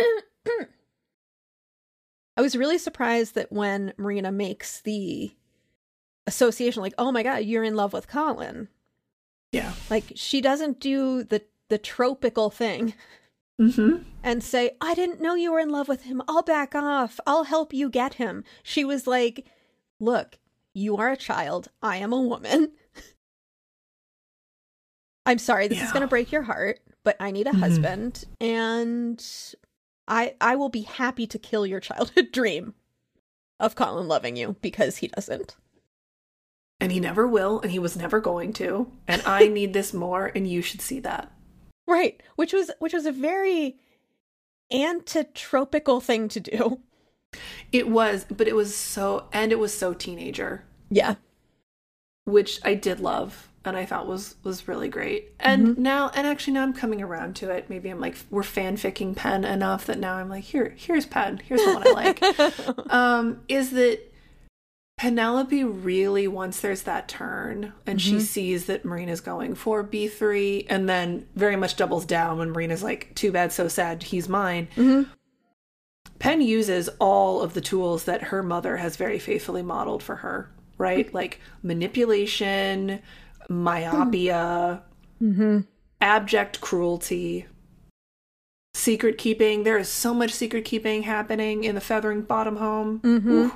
[2.35, 5.31] I was really surprised that when Marina makes the
[6.27, 8.67] association like, "Oh my god, you're in love with Colin."
[9.51, 9.73] Yeah.
[9.89, 12.93] Like she doesn't do the the tropical thing
[13.59, 14.03] Mm-hmm.
[14.23, 16.21] and say, I didn't know you were in love with him.
[16.27, 17.19] I'll back off.
[17.25, 18.43] I'll help you get him.
[18.61, 19.47] She was like,
[19.99, 20.37] Look,
[20.77, 21.69] you are a child.
[21.81, 22.71] I am a woman.
[25.25, 27.59] I'm sorry, this is going to break your heart, but I need a Mhm.
[27.59, 29.25] husband and
[30.07, 32.75] I I will be happy to kill your childhood dream
[33.59, 35.55] of Colin loving you because he doesn't.
[36.79, 38.91] And he never will, and he was never going to.
[39.07, 41.31] And I need this more, and you should see that.
[41.87, 43.79] Right, which was which was a very
[44.71, 46.79] antitropical thing to do.
[47.71, 50.63] It was, but it was so, and it was so teenager.
[50.89, 51.15] Yeah.
[52.25, 55.33] which I did love and I thought was was really great.
[55.39, 55.81] And mm-hmm.
[55.81, 57.69] now and actually now I'm coming around to it.
[57.69, 61.41] Maybe I'm like we're fanficking Pen enough that now I'm like here here's Pen.
[61.43, 62.89] Here's the one I like.
[62.91, 63.99] um is that
[64.97, 68.19] Penelope really once there's that turn and she mm-hmm.
[68.21, 73.13] sees that Marina's going for B3 and then very much doubles down when Marina's like
[73.13, 74.69] too bad so sad he's mine.
[74.75, 75.11] Mm-hmm.
[76.19, 80.51] Pen uses all of the tools that her mother has very faithfully modeled for her,
[80.77, 81.07] right?
[81.07, 81.15] Mm-hmm.
[81.15, 83.01] Like manipulation,
[83.49, 84.83] myopia,
[85.21, 85.59] mm-hmm.
[86.01, 87.45] abject cruelty,
[88.73, 89.63] secret keeping.
[89.63, 92.99] There is so much secret keeping happening in the Feathering Bottom home.
[93.01, 93.31] Mm-hmm.
[93.31, 93.51] Ooh.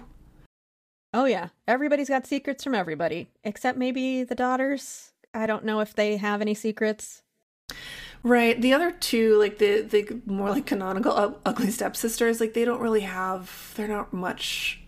[1.14, 5.12] Oh yeah, everybody's got secrets from everybody, except maybe the daughters.
[5.34, 7.24] I don't know if they have any secrets.
[8.24, 8.60] Right.
[8.62, 13.02] The other two, like the the more like canonical ugly stepsisters, like they don't really
[13.02, 13.74] have.
[13.76, 14.82] They're not much.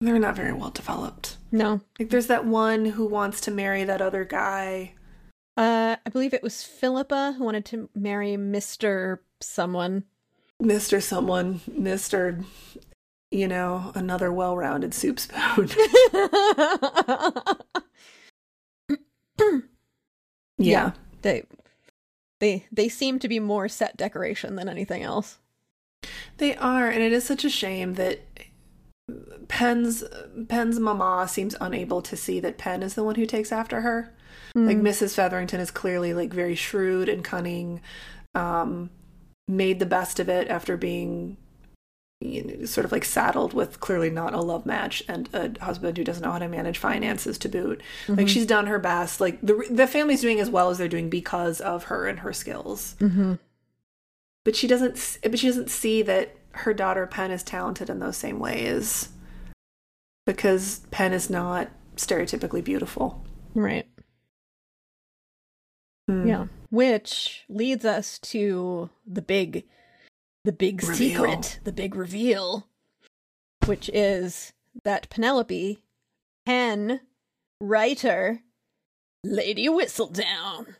[0.00, 1.36] They're not very well developed.
[1.52, 1.80] No.
[1.98, 4.94] Like there's that one who wants to marry that other guy.
[5.56, 9.18] Uh I believe it was Philippa who wanted to marry Mr.
[9.40, 10.04] someone.
[10.62, 11.02] Mr.
[11.02, 12.44] Someone, Mr.
[13.30, 15.68] You know, another well rounded soup spoon.
[20.58, 20.92] Yeah.
[21.22, 21.44] They
[22.44, 25.38] they they seem to be more set decoration than anything else.
[26.36, 28.20] They are, and it is such a shame that
[29.48, 30.04] Pen's
[30.48, 34.14] Pen's mama seems unable to see that Pen is the one who takes after her.
[34.54, 35.14] Like Mrs.
[35.16, 37.80] Featherington is clearly like very shrewd and cunning,
[38.34, 38.90] um,
[39.48, 41.38] made the best of it after being
[42.24, 45.96] you know, sort of like saddled with clearly not a love match and a husband
[45.96, 47.82] who doesn't know how to manage finances to boot.
[48.08, 49.20] Like she's done her best.
[49.20, 52.32] Like the the family's doing as well as they're doing because of her and her
[52.32, 52.96] skills.
[52.98, 53.34] Mm-hmm.
[54.44, 55.18] But she doesn't.
[55.22, 59.08] But she doesn't see that her daughter Pen is talented in those same ways
[60.26, 63.24] because Pen is not stereotypically beautiful.
[63.54, 63.86] Right.
[66.08, 66.26] Hmm.
[66.26, 66.46] Yeah.
[66.70, 69.64] Which leads us to the big
[70.44, 70.96] the big Reveal.
[70.96, 72.68] secret, the big reveal,
[73.66, 74.52] which is
[74.84, 75.82] that Penelope,
[76.44, 77.00] pen
[77.60, 78.40] writer,
[79.24, 80.76] Lady Whistledown.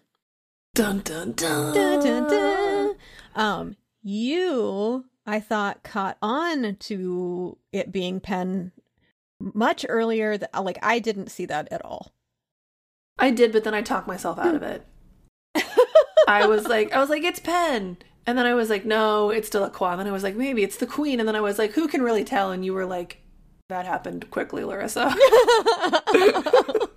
[0.74, 1.74] Dun dun dun.
[1.74, 2.96] Dun, dun, dun.
[3.34, 8.72] Um, you, I thought, caught on to it being pen
[9.40, 10.36] much earlier.
[10.36, 12.12] Th- like I didn't see that at all.
[13.18, 14.84] I did, but then I talked myself out of it.
[16.28, 17.96] I was like, I was like, it's Pen.
[18.26, 19.90] And then I was like, no, it's Delacroix.
[19.90, 21.20] And then I was like, maybe it's the Queen.
[21.20, 22.50] And then I was like, who can really tell?
[22.50, 23.22] And you were like,
[23.68, 25.14] that happened quickly, Larisa.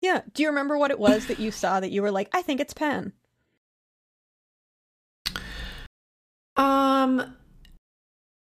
[0.00, 0.22] yeah.
[0.32, 2.60] Do you remember what it was that you saw that you were like, I think
[2.60, 3.12] it's pen?
[6.56, 7.36] Um,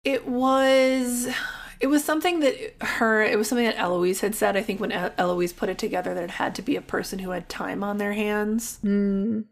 [0.04, 1.30] it was,
[1.80, 4.56] it was something that her, it was something that Eloise had said.
[4.56, 7.20] I think when E- Eloise put it together, that it had to be a person
[7.20, 8.80] who had time on their hands.
[8.84, 9.46] Mm.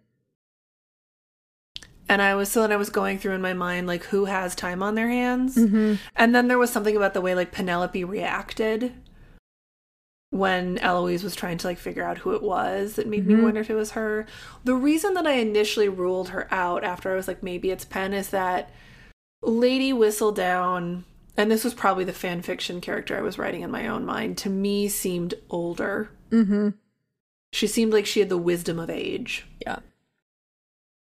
[2.12, 4.54] And I was so then I was going through in my mind like who has
[4.54, 5.56] time on their hands.
[5.56, 5.94] Mm-hmm.
[6.14, 8.92] And then there was something about the way like Penelope reacted
[10.30, 13.44] when Eloise was trying to like figure out who it was that made me Mhm.
[13.44, 14.26] wonder if it was her.
[14.66, 18.14] The reason that I initially ruled her out after I was like maybe it's Pen
[18.14, 18.70] is that
[19.42, 21.04] Lady Whistledown
[21.38, 24.38] and this was probably the fan fiction character I was writing in my own mind
[24.40, 26.10] to me seemed older.
[26.30, 26.72] Mm-hmm.
[27.54, 29.46] She seemed like she had the wisdom of age.
[29.62, 29.80] Yeah.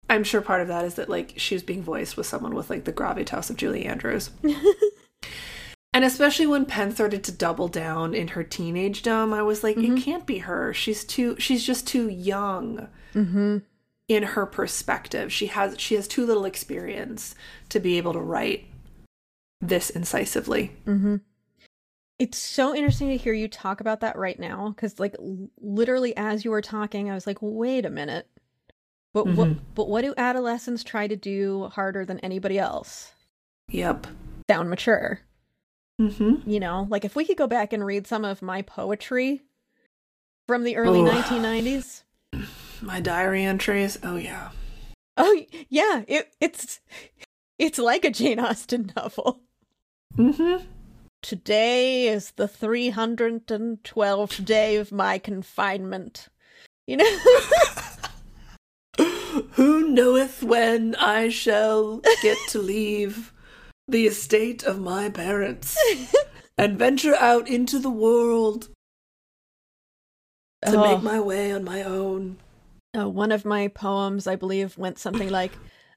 [0.09, 2.70] I'm sure part of that is that like she was being voiced with someone with
[2.70, 4.30] like the gravitas of Julie Andrews.
[5.92, 9.76] and especially when Pen started to double down in her teenage teenagedom, I was like,
[9.76, 10.72] it can't be her.
[10.74, 13.59] She's too she's just too young Mm-hmm.
[14.09, 15.32] in her perspective.
[15.32, 17.34] She has she has too little experience
[17.70, 18.66] to be able to write
[19.61, 20.72] this incisively.
[20.86, 21.16] Mm-hmm.
[22.18, 26.16] It's so interesting to hear you talk about that right now because, like, l- literally
[26.16, 28.26] as you were talking, I was like, "Wait a minute."
[29.16, 29.48] But what?
[29.48, 29.58] Mhm.
[29.74, 33.14] But what do adolescents try to do harder than anybody else?
[33.70, 34.06] Yep.
[34.50, 35.20] Sound mature.
[35.98, 36.50] Mm-hmm.
[36.50, 39.40] You know, like if we could go back and read some of my poetry
[40.46, 41.08] from the early Ugh.
[41.08, 42.02] 1990s.
[42.82, 43.98] My diary entries.
[44.02, 44.50] Oh yeah.
[45.16, 46.80] Oh yeah, it, it's
[47.58, 49.40] it's like a Jane Austen novel.
[50.18, 50.62] Mm-hmm.
[51.22, 56.28] Today is the 312th day of my confinement.
[56.86, 57.18] You know?
[59.57, 63.32] Who knoweth when I shall get to leave
[63.88, 65.76] the estate of my parents
[66.59, 68.68] and venture out into the world
[70.64, 70.94] to Oh.
[70.94, 72.36] make my way on my own?
[72.96, 75.52] Uh, one of my poems, I believe, went something like,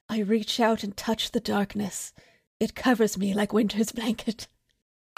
[0.07, 2.13] I reach out and touch the darkness.
[2.61, 4.47] It covers me like winter's blanket.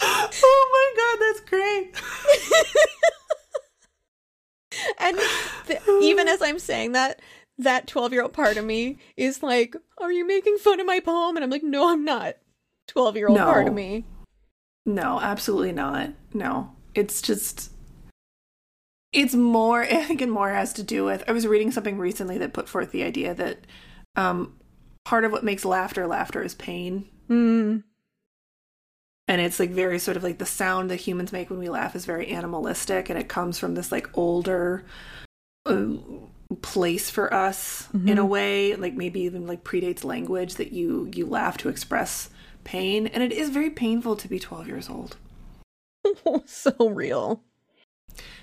[0.00, 1.94] oh my god, that's great.
[4.98, 5.18] and
[5.66, 7.20] th- even as I'm saying that,
[7.58, 11.00] that 12 year old part of me is like, Are you making fun of my
[11.00, 11.36] poem?
[11.36, 12.36] And I'm like, No, I'm not.
[12.88, 13.44] 12 year old No.
[13.44, 14.04] part of me.
[14.84, 16.10] No, absolutely not.
[16.34, 16.72] No.
[16.94, 17.70] It's just
[19.12, 22.38] it's more I think it more has to do with I was reading something recently
[22.38, 23.58] that put forth the idea that
[24.16, 24.54] um
[25.04, 27.08] part of what makes laughter laughter is pain.
[27.28, 27.84] Mm.
[29.28, 31.94] And it's like very sort of like the sound that humans make when we laugh
[31.96, 34.84] is very animalistic and it comes from this like older
[35.66, 35.86] uh,
[36.60, 41.24] place for us in a way like maybe even like predates language that you you
[41.26, 42.28] laugh to express
[42.64, 45.16] pain and it is very painful to be 12 years old.
[46.46, 47.42] So real.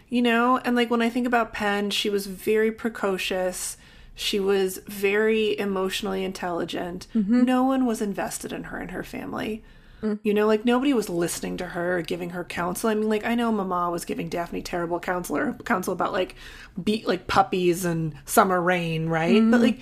[0.08, 3.78] you know and like when i think about penn she was very precocious.
[4.16, 7.08] She was very emotionally intelligent.
[7.16, 7.46] Mhm.
[7.46, 9.64] no one was invested in her and her family
[10.02, 10.20] Mm.
[10.24, 13.26] you know like nobody was listening to her or giving her counsel i mean like
[13.26, 16.36] i know mama was giving daphne terrible counselor counsel about like
[16.82, 19.62] beat like puppies and summer rain right but Mhm.
[19.64, 19.80] like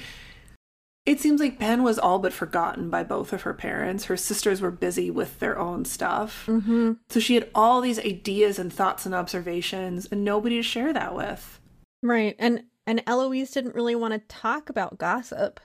[1.05, 4.03] it seems like Pen was all but forgotten by both of her parents.
[4.05, 6.43] Her sisters were busy with their own stuff.
[6.47, 6.93] Mm-hmm.
[7.07, 11.15] So she had all these ideas and thoughts and observations and nobody to share that
[11.15, 11.61] with.
[12.03, 12.35] Right.
[12.37, 15.61] And and Eloise didn't really want to talk about gossip.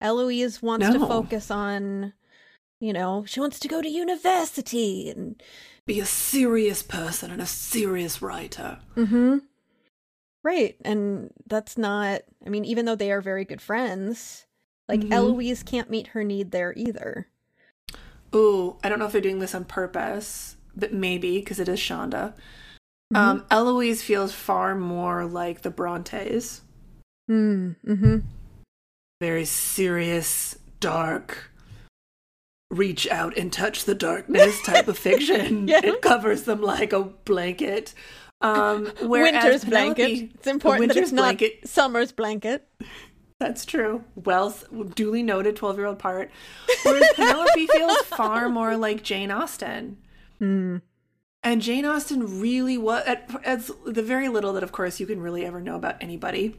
[0.00, 2.12] Eloise wants to focus on,
[2.82, 5.40] you know, she wants to go to university and
[5.86, 8.80] Be a serious person and a serious writer.
[8.96, 9.38] Mm-hmm.
[10.42, 10.76] Right.
[10.84, 14.46] And that's not I mean, even though they are very good friends,
[14.88, 15.12] like Mhm.
[15.12, 17.28] Eloise can't meet her need there either.
[18.34, 21.78] Ooh, I don't know if they're doing this on purpose, but maybe because it is
[21.78, 22.34] Shonda.
[23.12, 23.16] Mm-hmm.
[23.16, 26.62] Um, Eloise feels far more like the Brontes.
[27.30, 28.18] Mm-hmm.
[29.20, 31.51] Very serious, dark,
[32.72, 35.68] reach out and touch the darkness type of fiction.
[35.72, 35.80] Yeah.
[35.84, 37.92] It covers them like a blanket.
[38.40, 40.30] Um, Winter's blanket.
[40.34, 41.68] It's important that winter's it's not blanket.
[41.68, 42.66] summer's blanket.
[43.38, 44.04] That's true.
[44.14, 44.56] Well,
[44.94, 46.30] duly noted, 12 year old part.
[46.82, 49.98] Whereas Penelope feels far more like Jane Austen.
[50.38, 50.78] Hmm.
[51.44, 55.20] And Jane Austen really was, at, as the very little that, of course, you can
[55.20, 56.56] really ever know about anybody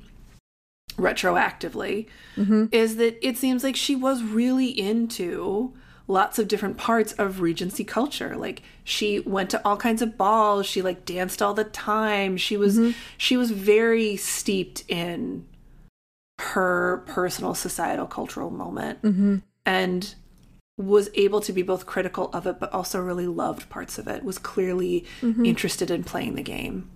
[0.97, 2.07] retroactively,
[2.37, 2.65] Mm-hmm.
[2.71, 5.73] is that it seems like she was really into
[6.07, 8.35] lots of different parts of Regency culture.
[8.35, 12.37] Like she went to all kinds of balls, she like danced all the time.
[12.37, 15.45] She was she was very steeped in
[16.39, 19.37] her personal societal cultural moment Mm-hmm.
[19.65, 20.15] and
[20.75, 24.23] was able to be both critical of it but also really loved parts of it
[24.23, 25.45] was clearly Mm-hmm.
[25.45, 26.89] interested in playing the game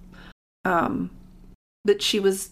[0.66, 1.12] um
[1.86, 2.50] but she was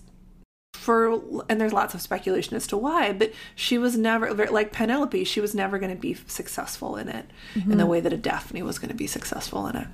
[0.75, 5.23] for and there's lots of speculation as to why but she was never like penelope
[5.23, 7.77] she was never going to be successful in it in Mm-hmm.
[7.77, 9.87] the way that a daphne was going to be successful in it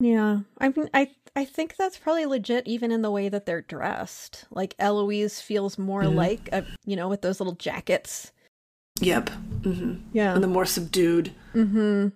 [0.00, 0.40] Yeah.
[0.58, 4.44] I mean I I think that's probably legit even in the way that they're dressed.
[4.50, 6.14] Like Eloise feels more Mhm.
[6.14, 8.32] like a you know, with those little jackets.
[9.00, 9.30] yep
[9.62, 9.94] mm-hmm.
[10.12, 10.34] Yeah.
[10.34, 12.08] and the more subdued Mm-hmm.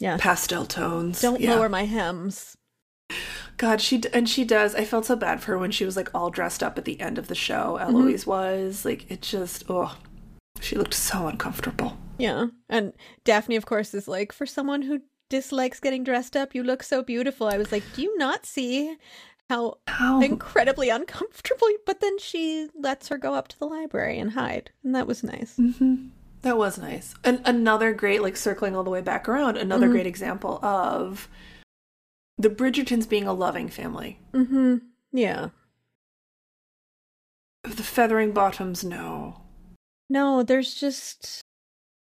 [0.00, 0.16] Yeah.
[0.18, 1.54] pastel tones Don't yeah.
[1.54, 2.56] lower my hems.
[3.56, 4.74] God, she and she does.
[4.74, 7.00] I felt so bad for her when she was like all dressed up at the
[7.00, 7.76] end of the show.
[7.76, 9.96] Eloise was like, it just oh,
[10.60, 11.96] she looked so uncomfortable.
[12.18, 12.46] Yeah.
[12.68, 12.92] And
[13.24, 15.00] Daphne, of course, is like, for someone who
[15.30, 17.46] dislikes getting dressed up, you look so beautiful.
[17.46, 18.96] I was like, do you not see
[19.50, 21.66] how How incredibly uncomfortable?
[21.86, 24.70] But then she lets her go up to the library and hide.
[24.82, 25.56] And that was nice.
[25.58, 26.10] Mhm.
[26.42, 27.14] that was nice.
[27.24, 31.28] And another great, like circling all the way back around, another great example of
[32.38, 34.18] the Bridgertons being a loving family.
[34.32, 34.76] Mm-hmm.
[35.12, 35.50] Yeah.
[37.62, 39.40] The Feathering Bottoms, no.
[40.10, 41.40] No, there's just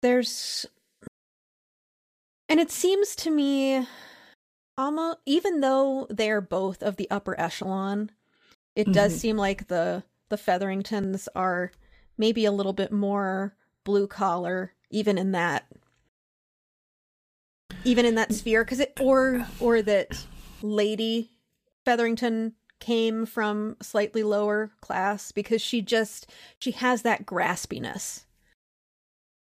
[0.02, 0.66] there's
[2.50, 3.88] and it seems to me
[4.78, 8.12] almost even though they're both of the upper echelon,
[8.76, 9.20] it does Mhm.
[9.20, 11.72] seem like the the Featheringtons are
[12.18, 15.66] maybe a little bit more blue collar even in that
[17.84, 20.26] even in that sphere cuz it or or that
[20.62, 21.32] lady
[21.84, 28.24] Featherington came from slightly lower class because she just she has that graspiness.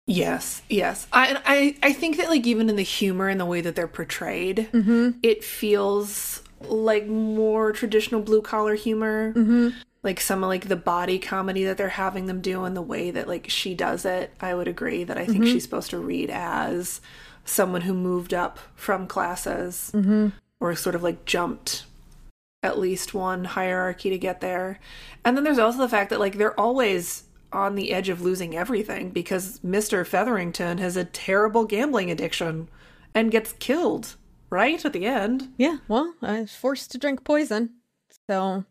[0.07, 1.07] Yes, yes.
[1.13, 1.41] I
[1.83, 4.69] I I think that like even in the humor and the way that they're portrayed,
[4.73, 5.19] Mm-hmm.
[5.23, 9.33] it feels like more traditional blue collar humor.
[9.35, 9.71] Mm-hmm.
[10.05, 13.11] Like some of like the body comedy that they're having them do and the way
[13.11, 15.53] that like she does it, I would agree that I think Mhm.
[15.53, 17.01] she's supposed to read as
[17.47, 20.29] someone who moved up from classes Mm-hmm.
[20.61, 21.87] or sort of like jumped
[22.63, 24.79] at least one hierarchy to get there.
[25.25, 27.23] And then there's also the fact that like they're always
[27.53, 30.05] on the edge of losing everything because Mr.
[30.07, 32.69] Featherington has a terrible gambling addiction
[33.15, 34.17] and gets killed
[34.51, 35.49] right at the end.
[35.57, 37.71] Yeah, well, I was forced to drink poison.
[38.29, 38.65] So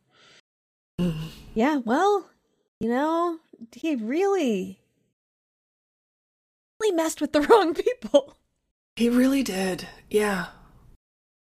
[1.54, 2.30] yeah, well,
[2.82, 3.40] you know,
[3.74, 4.80] he really
[6.82, 8.36] really messed with the wrong people.
[8.96, 9.88] He really did.
[10.10, 10.48] Yeah.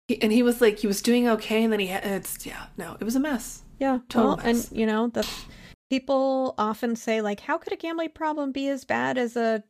[0.06, 2.66] He, and he was like he was doing okay and then he had it's yeah,
[2.76, 3.62] no, it was a mess.
[3.78, 4.68] Yeah, Total well, mess.
[4.70, 5.44] and you know, that's
[5.90, 9.62] people often say like how could a gambling problem be as bad as a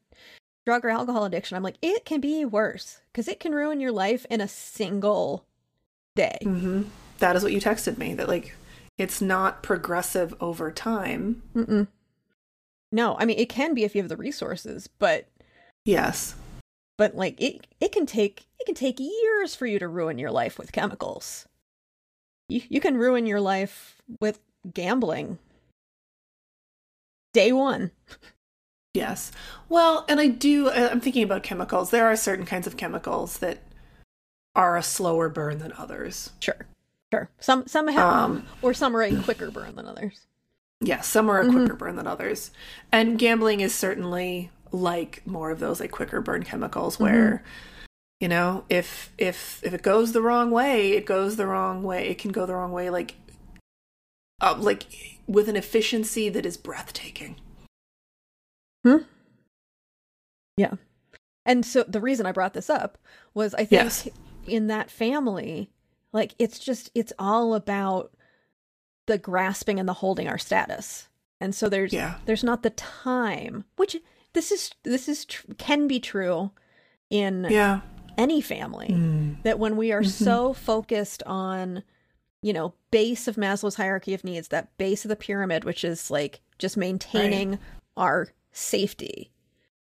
[0.66, 1.56] drug or alcohol addiction?
[1.56, 5.44] I'm like, it can be worse cuz it can ruin your life in a single
[6.16, 6.38] day.
[6.42, 6.86] Mhm.
[7.18, 8.54] That is what you texted me that like
[8.96, 11.42] it's not progressive over time.
[11.54, 11.86] Mm-mm.
[12.90, 15.26] No, I mean it can be if you have the resources, but
[15.84, 16.34] Yes.
[16.98, 20.30] But like it it can take it can take years for you to ruin your
[20.30, 21.46] life with chemicals.
[22.50, 24.40] You you can ruin your life with
[24.74, 25.38] gambling.
[27.32, 27.90] Day 1.
[28.94, 29.30] Yes.
[29.68, 31.90] Well, and I do, uh, I'm thinking about chemicals.
[31.90, 33.58] There are certain kinds of chemicals that
[34.56, 36.30] are a slower burn than others.
[36.40, 36.66] Sure.
[37.12, 37.30] Sure.
[37.38, 40.26] Some some have Um, or some are a quicker burn than others.
[40.80, 41.52] Yeah, some are a Mhm.
[41.52, 42.50] quicker burn than others.
[42.90, 47.42] And gambling is certainly like more of those like quicker burn chemicals where
[48.20, 52.08] you know, if if if it goes the wrong way, it goes the wrong way.
[52.08, 53.14] It can go the wrong way like
[54.40, 54.86] uh, like
[55.26, 57.36] with an efficiency that is breathtaking.
[58.84, 58.98] hmm
[60.56, 60.74] Yeah.
[61.46, 62.98] And so the reason I brought this up
[63.34, 64.08] was I think Yes.
[64.46, 65.70] in that family,
[66.12, 68.12] like it's just it's all about
[69.06, 71.08] the grasping and the holding our status.
[71.40, 72.16] And so there's Yeah.
[72.26, 73.96] there's not the time, which
[74.38, 76.52] this is this is tr- can be true
[77.10, 77.80] in Yeah.
[78.16, 79.42] any family Mm.
[79.42, 80.10] that when we are Mhm.
[80.24, 81.82] so focused on
[82.40, 86.08] you know base of maslow's hierarchy of needs that base of the pyramid which is
[86.08, 87.58] like just maintaining
[87.96, 89.32] our safety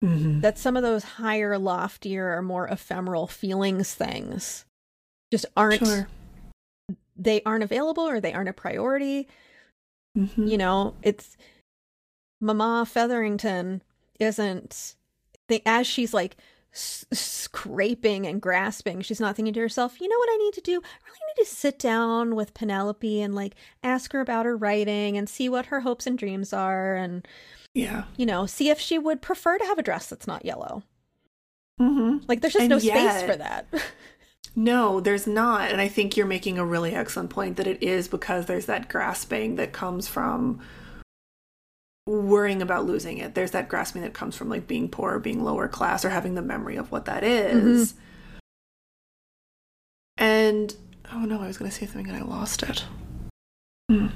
[0.02, 0.40] Mhm.
[0.40, 4.64] that some of those higher loftier or more ephemeral feelings things
[5.30, 6.08] just aren't Sure.
[7.14, 9.28] they aren't available or they aren't a priority
[10.16, 10.48] Mhm.
[10.50, 11.36] you know it's
[12.40, 13.82] mama featherington
[14.20, 14.94] isn't
[15.66, 16.36] as she's like
[16.72, 20.60] s- scraping and grasping she's not thinking to herself you know what i need to
[20.60, 24.56] do i really need to sit down with penelope and like ask her about her
[24.56, 27.26] writing and see what her hopes and dreams are and
[27.74, 28.04] Yeah.
[28.16, 30.84] you know see if she would prefer to have a dress that's not yellow
[31.80, 32.28] Mhm.
[32.28, 33.66] like there's just And no space for that
[34.56, 35.70] No, there's not.
[35.70, 38.88] And I think you're making a really excellent point that it is because there's that
[38.88, 40.60] grasping that comes from
[42.18, 43.34] worrying about losing it.
[43.34, 46.34] There's that grasping that comes from like being poor, or being lower class, or having
[46.34, 47.94] the memory of what that is.
[50.18, 50.74] And
[51.12, 52.84] oh no, I was going to say something and I lost it.
[53.88, 54.08] Hmm.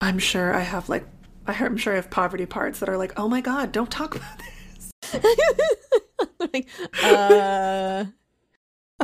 [0.00, 1.06] I'm sure I have like,
[1.46, 4.38] I'm sure I have poverty parts that are like, oh my god, don't talk about
[4.38, 5.22] this.
[6.52, 6.68] like,
[7.02, 8.04] uh,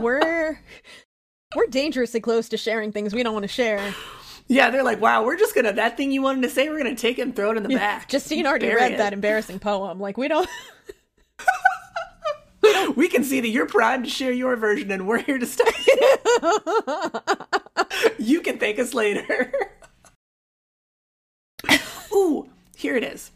[0.01, 0.61] we're
[1.57, 3.95] we're dangerously close to sharing things we don't want to share.
[4.49, 6.97] Yeah, they're like, wow, we're just gonna that thing you wanted to say, we're gonna
[6.97, 8.09] take it and throw it in the back.
[8.09, 8.99] Justine already Bury read it.
[8.99, 10.01] that embarrassing poem.
[10.01, 10.49] Like we don't.
[12.97, 15.71] we can see that you're primed to share your version, and we're here to stay.
[18.19, 19.53] you can thank us later.
[22.13, 23.31] Ooh, here it is.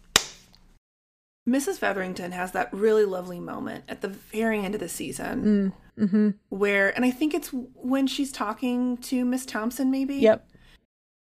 [1.48, 1.78] Mrs.
[1.78, 6.30] Featherington has that really lovely moment at the very end of the season mm-hmm.
[6.48, 10.16] where, and I think it's when she's talking to Miss Thompson, maybe.
[10.16, 10.46] Yep.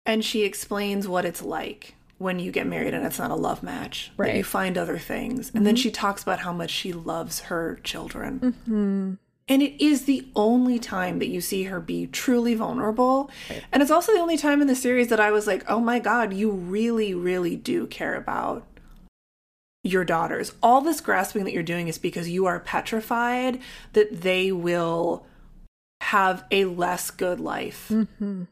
[0.07, 3.63] And she explains what it's like when you get married and it's not a love
[3.63, 4.13] match.
[4.17, 4.37] Right.
[4.37, 5.51] you find other things.
[5.55, 8.41] And then she talks about how much she loves her children.
[8.41, 9.15] Mm-hmm.
[9.49, 13.31] And it is the only time that you see her be truly vulnerable.
[13.73, 15.99] And it's also the only time in the series that I was like, oh my
[15.99, 18.65] God, you really, really do care about
[19.83, 20.53] your daughters.
[20.63, 23.61] All this grasping that you're doing is because you are petrified
[23.95, 25.27] that they will
[26.03, 27.89] have a less good life.
[27.91, 28.45] Mm-hmm.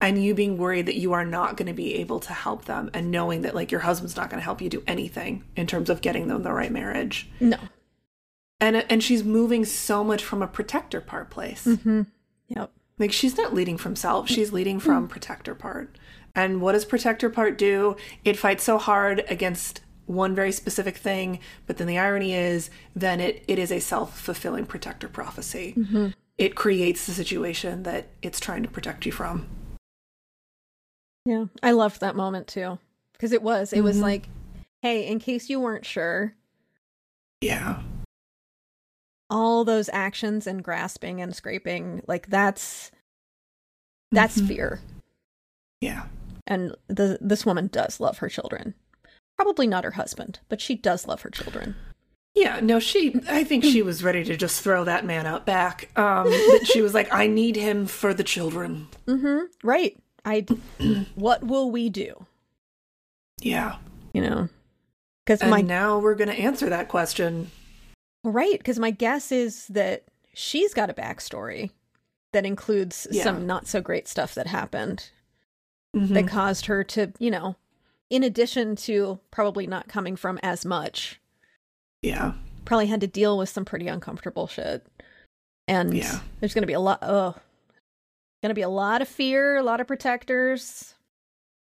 [0.00, 2.88] And you being worried that you are not going to be able to help them,
[2.94, 5.90] and knowing that like your husband's not going to help you do anything in terms
[5.90, 7.28] of getting them the right marriage.
[7.40, 7.58] No.
[8.60, 11.64] And and she's moving so much from a protector part place.
[11.64, 12.02] Mm-hmm.
[12.48, 12.70] Yep.
[12.98, 15.98] Like she's not leading from self, she's leading from protector part.
[16.34, 17.96] And what does protector part do?
[18.24, 23.20] It fights so hard against one very specific thing, but then the irony is then
[23.20, 25.74] it, it is a self-fulfilling protector prophecy.
[26.38, 29.46] It creates the situation that it's trying to protect you from.
[31.28, 31.44] Yeah.
[31.62, 32.78] I loved that moment too
[33.12, 33.74] because it was.
[33.74, 34.02] It was Mhm.
[34.02, 34.28] like,
[34.80, 36.34] hey, in case you weren't sure,
[37.42, 37.82] Yeah.
[39.28, 42.90] all those actions and grasping and scraping, like that's
[44.10, 44.48] that's Mhm.
[44.48, 44.80] fear.
[45.82, 46.06] Yeah.
[46.46, 48.74] And the this woman does love her children.
[49.36, 51.76] Probably not her husband, but she does love her children.
[52.34, 55.90] Yeah, no, she I think she was ready to just throw that man out back.
[55.98, 58.88] Um but she was like, I need him for the children.
[59.06, 59.46] Mm-hmm.
[59.62, 60.00] Right.
[60.24, 60.46] I.
[61.14, 62.26] what will we do?
[63.40, 63.76] Yeah.
[64.12, 64.48] You know,
[65.24, 67.50] because my now we're gonna answer that question.
[68.24, 70.04] right, because my guess is that
[70.34, 71.70] she's got a backstory
[72.32, 73.22] that includes Yeah.
[73.22, 75.10] some not so great stuff that happened
[75.96, 76.08] Mhm.
[76.14, 77.56] that caused her to, you know,
[78.10, 81.20] in addition to probably not coming from as much,
[82.02, 82.32] Yeah.
[82.64, 84.86] probably had to deal with some pretty uncomfortable shit.
[85.66, 86.20] And Yeah.
[86.40, 87.36] there's going to be a lot, oh,
[88.42, 90.94] going to be a lot of fear, a lot of protectors.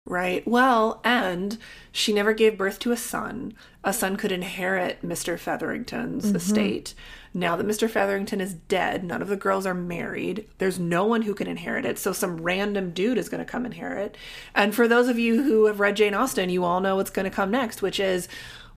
[0.05, 0.47] Right.
[0.47, 1.57] Well, and
[1.91, 3.53] she never gave birth to a son.
[3.84, 5.38] A son could inherit Mr.
[5.38, 6.38] Featherington's mm-hmm.
[6.38, 6.93] estate.
[7.34, 7.89] Now that Mr.
[7.89, 10.47] Featherington is dead, none of the girls are married.
[10.59, 11.99] There's no one who can inherit it.
[11.99, 14.15] So some random dude is going to come inherit.
[14.55, 17.30] And for those of you who have read Jane Austen, you all know what's going
[17.30, 18.30] to come next, which is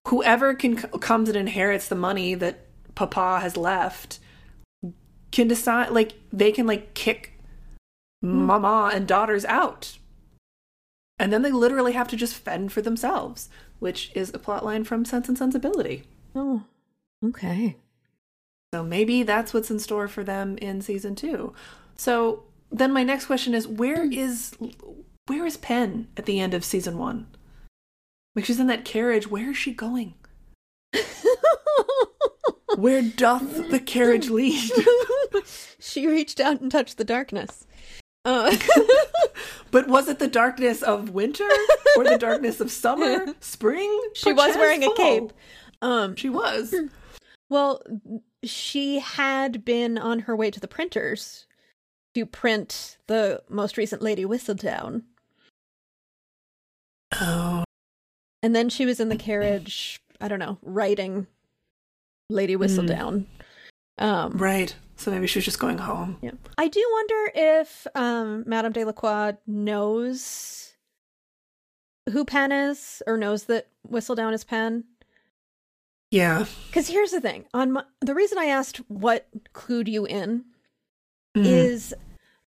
[0.09, 2.67] whoever can comes and inherits the money that
[2.97, 4.19] Papa has left
[5.31, 7.30] can decide like they can like kick
[8.23, 8.43] Hmm.
[8.43, 9.99] mama and daughters out
[11.19, 14.85] And then they literally have to just fend for themselves, which is a plot line
[14.85, 16.05] from Sense and Sensibility.
[16.35, 16.65] Oh,
[17.23, 17.77] okay.
[18.73, 21.53] So maybe that's what's in store for them in season two.
[21.95, 24.13] So then my next question is where hmm.
[24.13, 24.55] is
[25.27, 27.27] where is Pen at the end of season one?
[28.35, 29.29] Like she's in that carriage.
[29.29, 30.15] Where is she going?
[32.77, 34.71] Where doth the carriage lead?
[35.79, 37.67] she reached out and touched the darkness.
[38.25, 38.57] Uh.
[39.71, 41.49] but was it the darkness of winter
[41.97, 44.01] or the darkness of summer, spring?
[44.15, 44.93] She was wearing fall?
[44.93, 45.33] a cape.
[45.83, 46.75] Um, she was.
[47.51, 47.83] Well,
[48.45, 51.49] she had been on her way to the printers
[52.15, 55.03] to print the most recent Lady Whistledown.
[57.13, 57.65] Oh.
[58.41, 61.27] And then she was in the carriage, I don't know, writing
[62.29, 63.27] Lady Whistledown.
[63.99, 64.05] Mm.
[64.05, 64.75] Um, right.
[65.01, 66.19] So maybe she was just going home.
[66.21, 66.33] Yeah.
[66.59, 70.75] I do wonder if um, Madame Delacroix knows
[72.11, 74.85] who Pen is or knows that Whistledown is Pen.
[76.11, 76.45] Yeah.
[76.67, 80.45] Because here's the thing: on my, the reason I asked what clued you in
[81.35, 81.47] mm.
[81.47, 81.95] is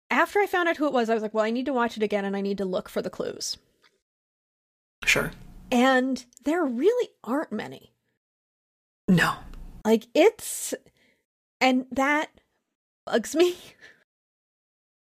[0.09, 1.95] after I found out who it was, I was like, well, I need to watch
[1.95, 3.57] it again and I need to look for the clues.
[5.05, 5.31] Sure.
[5.71, 7.93] And there really aren't many.
[9.07, 9.35] No.
[9.85, 10.73] Like it's
[11.61, 12.29] and that
[13.05, 13.55] bugs me.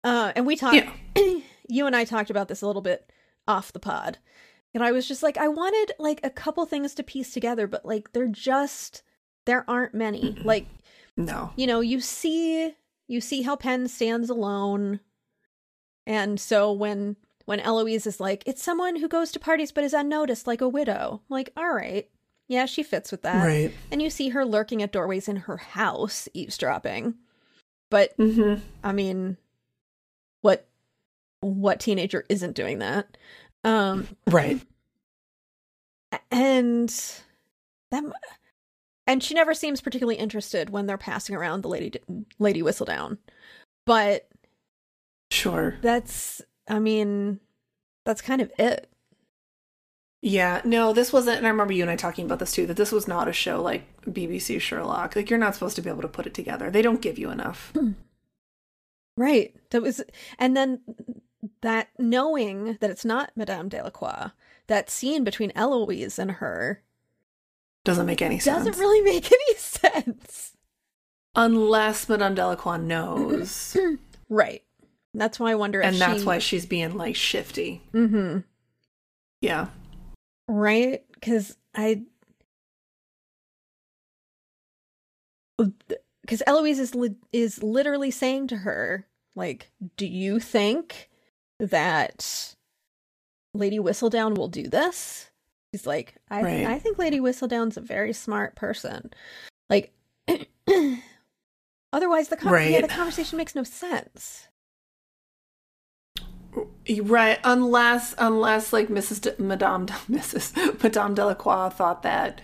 [0.02, 1.39] Uh and we talked yeah.
[1.68, 3.12] you and I talked about this a little bit
[3.50, 4.18] off the pod.
[4.74, 7.86] And I was just like I wanted like a couple things to piece together, but
[7.86, 9.04] like they're just
[9.45, 10.36] there aren't many.
[10.36, 10.47] Mm-hmm.
[10.47, 10.68] Like
[11.18, 11.52] no.
[11.58, 12.76] You know, you see
[13.10, 15.02] you see how Pen stands alone.
[16.08, 19.93] And so when when Eloise is like, it's someone who goes to parties but is
[19.93, 21.22] unnoticed like a widow.
[21.30, 22.08] I'm like, all right.
[22.50, 23.45] Yeah, she fits with that.
[23.45, 23.72] Right.
[23.91, 27.14] And you see her lurking at doorways in her house, eavesdropping.
[27.91, 28.62] But mm-hmm.
[28.84, 29.38] I mean,
[30.41, 30.68] what
[31.41, 33.16] what teenager isn't doing that?
[33.64, 34.60] Um Right.
[36.32, 36.89] And
[37.91, 38.04] that
[39.06, 41.93] and she never seems particularly interested when they're passing around the lady
[42.39, 43.20] lady Whistledown.
[43.86, 44.28] But
[45.30, 45.78] sure.
[45.84, 47.39] That's I mean,
[48.06, 48.89] that's kind of it.
[50.22, 52.76] Yeah, no, this wasn't, and I remember you and I talking about this too, that
[52.76, 55.15] this was not a show like BBC Sherlock.
[55.15, 56.70] Like, you're not supposed to be able to put it together.
[56.70, 57.74] They don't give you enough.
[59.15, 59.55] Right.
[59.70, 60.01] That was,
[60.38, 60.82] and then
[61.61, 64.32] that knowing that it's not Madame Delacroix,
[64.67, 66.84] that scene between Eloise and her
[67.86, 68.65] doesn't make any sense.
[68.65, 70.53] Doesn't really make any sense.
[71.36, 73.78] Unless Madame Delacroix knows.
[74.30, 74.63] right.
[75.13, 76.26] That's why I wonder And that's she...
[76.26, 77.82] why she's being like shifty.
[77.93, 78.39] Mm-hmm.
[79.41, 79.67] Yeah.
[80.50, 81.04] Right?
[81.14, 82.02] Because I
[86.22, 91.10] because Eloise is li- is literally saying to her, like, "Do you think
[91.60, 92.56] that
[93.54, 95.30] Lady Whistledown will do this?"
[95.74, 96.66] She's like, "I right.
[96.66, 99.12] I think Lady Whistledown's a very smart person."
[99.70, 99.93] Like,
[101.93, 102.72] otherwise the con- right.
[102.72, 104.47] yeah, the conversation makes no sense.
[107.02, 109.22] Right, unless unless like Mrs.
[109.22, 110.82] De- Madame De- Mrs.
[110.84, 112.42] Madame Delacroix thought that,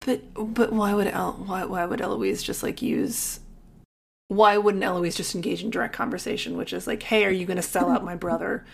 [0.00, 3.40] but but why would El- why why would Eloise just like use?
[4.28, 7.56] Why wouldn't Eloise just engage in direct conversation, which is like, "Hey, are you going
[7.56, 8.64] to sell out my brother?"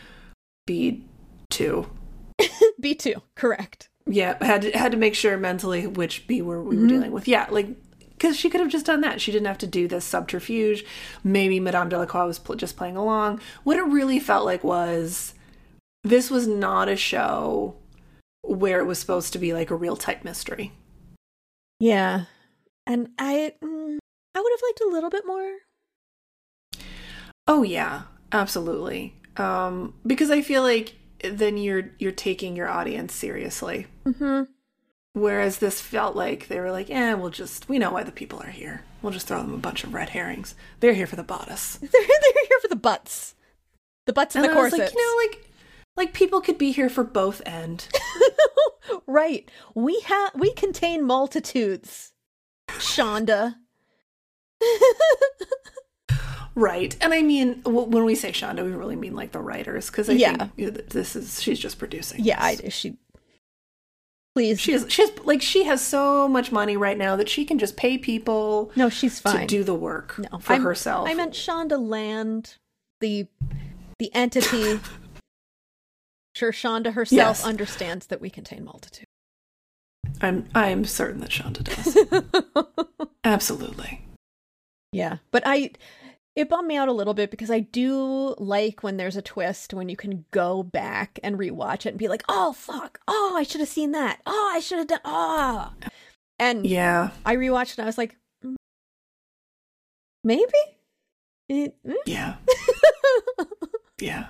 [0.67, 1.05] B
[1.51, 1.91] two.
[2.81, 3.89] B two, correct.
[4.07, 6.89] Yeah, had to, had to make sure mentally which B were we were mm-hmm.
[6.89, 7.29] dealing with.
[7.29, 7.69] Yeah, like
[8.23, 9.21] because she could have just done that.
[9.21, 10.85] She didn't have to do this subterfuge.
[11.25, 13.41] Maybe Madame Delacroix was pl- just playing along.
[13.65, 15.35] What it really felt like was
[16.05, 17.75] this was not a show
[18.43, 20.71] where it was supposed to be like a real type mystery.
[21.81, 22.27] Yeah,
[22.87, 23.99] and I mm,
[24.37, 25.57] I would have liked a little bit more.
[27.49, 29.17] Oh yeah, absolutely.
[29.37, 30.95] Um, because I feel like
[31.25, 33.89] then you're you're taking your audience seriously.
[34.07, 34.45] Mm-hmm.
[35.15, 38.41] Whereas this felt like they were like, eh, we'll just, we know why the people
[38.43, 38.83] are here.
[39.03, 40.55] We'll just throw them a bunch of red herrings.
[40.81, 41.77] They're here for the bodice.
[41.81, 43.35] they're, they're here for the butts.
[44.07, 44.79] The butts and, and the corsets.
[44.79, 45.51] Like, you know, like,
[45.97, 47.89] like people could be here for both end.
[49.07, 49.51] right.
[49.75, 52.13] We have, we contain multitudes.
[52.69, 53.57] Shonda.
[56.55, 56.97] right.
[57.03, 59.91] And I mean, when we say Shonda, we really mean like the writers.
[59.91, 60.49] Because I yeah.
[60.57, 62.25] think this is, she's just producing.
[62.25, 62.97] Yeah, I, she
[64.35, 64.61] Please.
[64.61, 67.59] She has she has like she has so much money right now that she can
[67.59, 69.41] just pay people No, she's fine.
[69.41, 71.09] to do the work no, for I'm, herself.
[71.09, 72.57] I meant Shondaland,
[73.01, 73.27] the
[73.99, 74.81] the entity.
[76.35, 77.45] sure Shonda herself Yes.
[77.45, 79.07] understands that we contain multitude.
[80.23, 83.07] I'm I'm certain that Shonda does.
[83.25, 84.01] Absolutely.
[84.93, 85.19] Yeah.
[85.31, 85.73] But I
[86.35, 89.75] it bummed me out a little bit because I do like when there's a twist
[89.75, 93.43] when you can go back and rewatch it and be like, oh fuck, oh I
[93.43, 95.73] should have seen that, oh I should have done, oh.
[96.39, 97.11] And Yeah.
[97.27, 98.57] I rewatched it and I was like, mm,
[100.25, 100.53] maybe.
[101.49, 101.95] It- mm.
[102.07, 102.37] Yeah.
[104.01, 104.27] Yeah.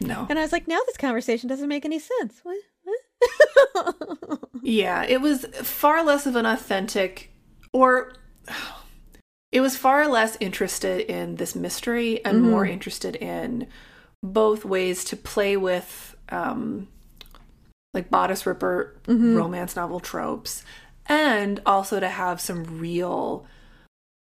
[0.00, 0.26] No.
[0.30, 2.40] and I was like, now this conversation doesn't make any sense.
[2.42, 2.56] What?
[2.84, 4.38] what?
[4.64, 7.30] Yeah, it was far less of an authentic,
[7.72, 8.12] or
[9.52, 12.50] it was far less interested in this mystery and Mhm.
[12.50, 13.66] more interested in
[14.22, 16.88] both ways to play with, um,
[17.94, 19.36] like bodice ripper Mhm.
[19.36, 20.62] romance novel tropes,
[21.06, 23.44] and also to have some real,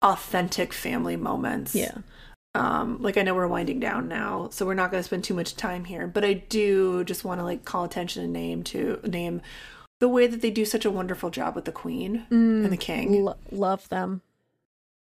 [0.02, 1.74] authentic family moments.
[1.74, 1.98] yeah.
[2.56, 5.34] um like i know we're winding down now so we're not going to spend too
[5.34, 9.00] much time here but i do just want to like call attention and name to
[9.04, 9.40] name
[9.98, 13.24] the way that they do such a wonderful job with the queen and the king
[13.24, 14.20] Lo- love them.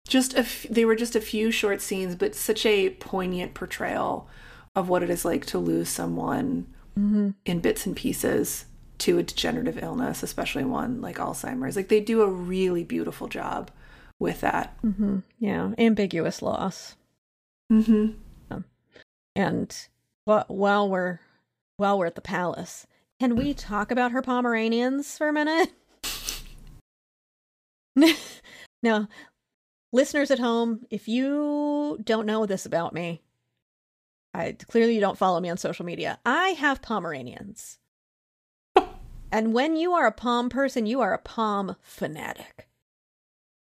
[0.07, 4.29] Just a f- they were just a few short scenes but such a poignant portrayal
[4.77, 6.67] of what it is like to lose someone
[6.99, 7.31] Mm-hmm.
[7.45, 8.67] in bits and pieces
[8.99, 13.71] to a degenerative illness especially one like alzheimer's like they do a really beautiful job
[14.21, 15.19] with that Mm-hmm.
[15.41, 16.95] Yeah, ambiguous loss.
[17.73, 18.13] mm-hmm.
[19.35, 19.77] And
[20.29, 21.19] wh- while we're
[21.79, 22.87] while we're at the palace,
[23.19, 25.73] can we talk about her Pomeranians for a minute?
[28.85, 29.09] now,
[29.95, 33.23] listeners at home, if you don't know this about me,
[34.35, 36.19] I clearly you don't follow me on social media.
[36.27, 37.79] I have Pomeranians.
[39.33, 42.69] And when you are a pom person, you are a pom fanatic.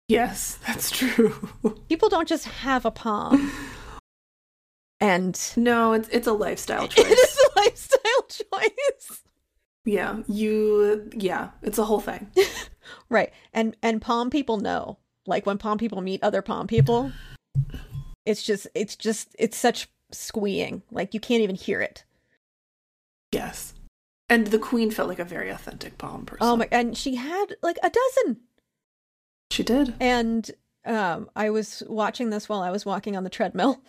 [0.06, 1.32] yes that's true
[1.88, 3.50] People don't just have a pom.
[5.00, 7.06] And No, it's it's a lifestyle choice.
[7.10, 9.22] It is a lifestyle choice.
[9.86, 12.30] yeah, you yeah, it's a whole thing.
[13.08, 13.32] Right.
[13.54, 14.98] And and pom people know.
[15.26, 17.12] Like when pom people meet other pom people,
[18.24, 20.82] it's just it's just it's such squeeing.
[20.90, 22.04] Like you can't even hear it.
[23.32, 23.74] Yes.
[24.28, 26.46] And the queen felt like a very authentic pom person.
[26.46, 28.38] Oh my and she had like a dozen.
[29.50, 29.94] She did.
[30.00, 30.50] And
[30.84, 33.80] um I was watching this while I was walking on the treadmill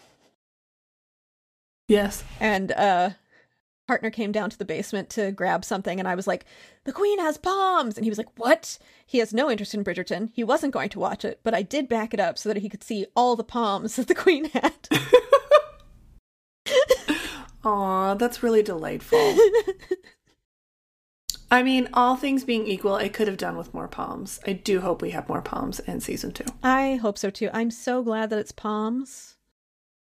[1.88, 2.24] Yes.
[2.40, 3.12] and uh
[3.88, 6.46] partner came down to the basement to grab something and I was like,
[6.84, 10.30] "The queen has poms." And he was like, "What?" He has no interest in Bridgerton.
[10.34, 12.70] He wasn't going to watch it, but I did back it up so that he
[12.70, 14.74] could see all the poms that the queen had.
[17.64, 19.36] Aw, that's really delightful.
[21.50, 24.40] I mean, all things being equal, I could have done with more poms.
[24.46, 26.44] I do hope we have more poms in season two.
[26.62, 27.50] I hope so too.
[27.54, 29.38] I'm so glad that it's poms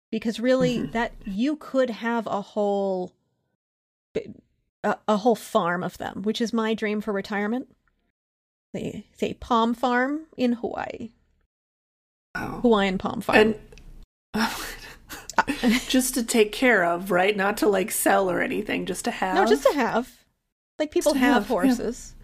[0.09, 0.91] because really Mhm.
[0.93, 3.11] that you could have a whole
[4.83, 7.67] a, a whole farm of them, which is my dream for retirement.
[8.73, 11.11] They say pom farm in Hawaii.
[12.35, 12.59] Wow.
[12.61, 13.55] Hawaiian pom farm.
[14.33, 14.49] And
[15.87, 17.37] just to take care of, right?
[17.37, 19.35] Not to like sell or anything, just to have.
[19.35, 20.23] no, just to have.
[20.79, 21.47] Like people have, have, yeah.
[21.47, 22.15] horses.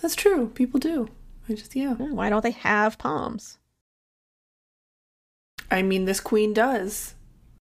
[0.00, 0.48] That's true.
[0.48, 1.08] People do.
[1.48, 1.96] I just yeah.
[1.98, 3.58] Yeah, Why don't they have poms?
[5.70, 7.14] I mean, this queen does.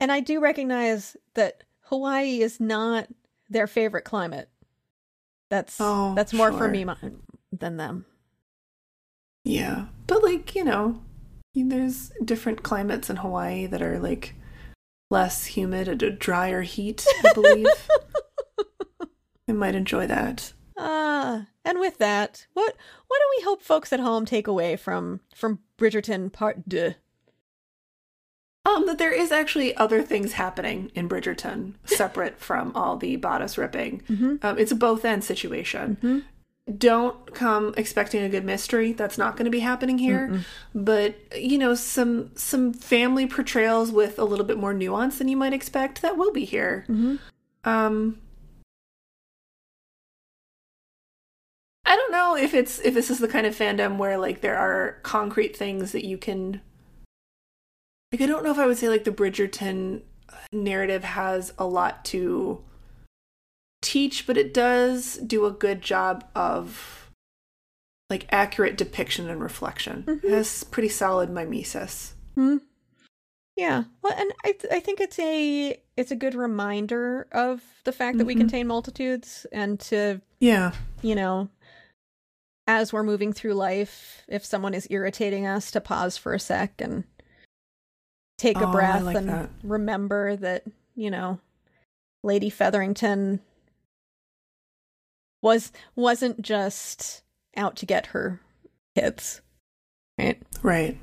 [0.01, 1.63] And I do recognize that
[1.93, 3.07] Hawaii is not
[3.51, 4.49] their favorite climate.
[5.51, 6.87] That's Oh, that's more for me
[7.53, 8.07] than them.
[9.45, 9.89] Yeah.
[10.07, 11.03] But like, you know,
[11.55, 14.35] there's different climates in Hawaii that are like
[15.11, 17.67] less humid and a drier heat, I believe.
[19.49, 20.55] I might enjoy that.
[20.79, 22.75] Ah, and with that, what
[23.07, 26.95] what do we hope folks at home take away from from Bridgerton Part Deux?
[28.65, 33.59] Um, that there is actually other things happening in Bridgerton separate from all the bodice
[33.59, 34.03] ripping.
[34.09, 34.37] Mm-hmm.
[34.43, 35.99] Um, it's a both end situation.
[36.01, 36.25] Mhm.
[36.79, 38.93] Don't come expecting a good mystery.
[38.93, 40.45] That's not going to be happening here.
[40.73, 45.37] But you know, some some family portrayals with a little bit more nuance than you
[45.37, 46.85] might expect that will be here.
[46.89, 47.17] Mm-hmm.
[47.69, 48.21] Um,
[51.85, 54.57] I don't know if it's if this is the kind of fandom where like there
[54.57, 56.61] are concrete things that you can.
[58.13, 60.03] Like I don't know if I would say like the Bridgerton
[60.53, 62.63] narrative has a lot to
[63.81, 67.11] teach, but it does do a good job of
[68.11, 70.03] like accurate depiction and reflection.
[70.07, 70.25] Mhm.
[70.25, 72.13] It has pretty solid mimesis.
[72.35, 72.59] Hmm.
[73.57, 73.85] Yeah.
[74.03, 78.25] Well, and I I think it's a it's a good reminder of the fact that
[78.27, 78.39] we Mhm.
[78.41, 80.73] contain multitudes and to Yeah.
[81.03, 81.49] you know
[82.67, 86.81] as we're moving through life if someone is irritating us to pause for a sec
[86.81, 87.05] and
[88.43, 89.49] take a Oh, breath like and that.
[89.63, 90.65] remember that
[90.97, 91.39] you know
[92.25, 93.41] lady featherington
[95.43, 97.23] was wasn't just
[97.57, 98.41] out to get her
[98.97, 99.41] kids
[100.19, 100.99] right Right.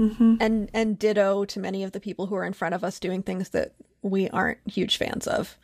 [0.00, 0.36] Mm-hmm.
[0.40, 3.22] and and ditto to many of the people who are in front of us doing
[3.22, 5.56] things that we aren't huge fans of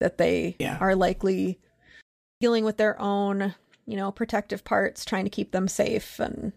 [0.00, 0.78] that they Yeah.
[0.80, 1.58] are likely
[2.40, 3.54] dealing with their own
[3.86, 6.52] you know protective parts trying to keep them safe and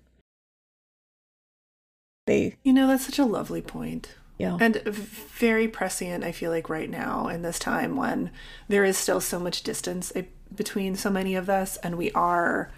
[2.32, 4.16] they You know, that's such a lovely point.
[4.50, 8.32] know And very prescient, I feel like, right now in this time when
[8.68, 12.72] there is still so much distance eh, between so many of us, and we are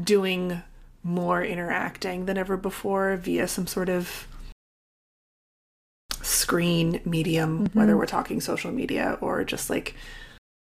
[0.00, 0.62] doing
[1.02, 4.28] more interacting than ever before via some sort of
[6.22, 9.94] screen medium, whether we're talking social media or just like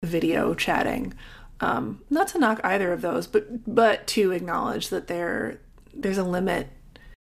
[0.03, 1.13] video chatting.
[1.61, 5.61] Um, not to knock either of those, but but to acknowledge that there
[5.93, 6.69] there's a limit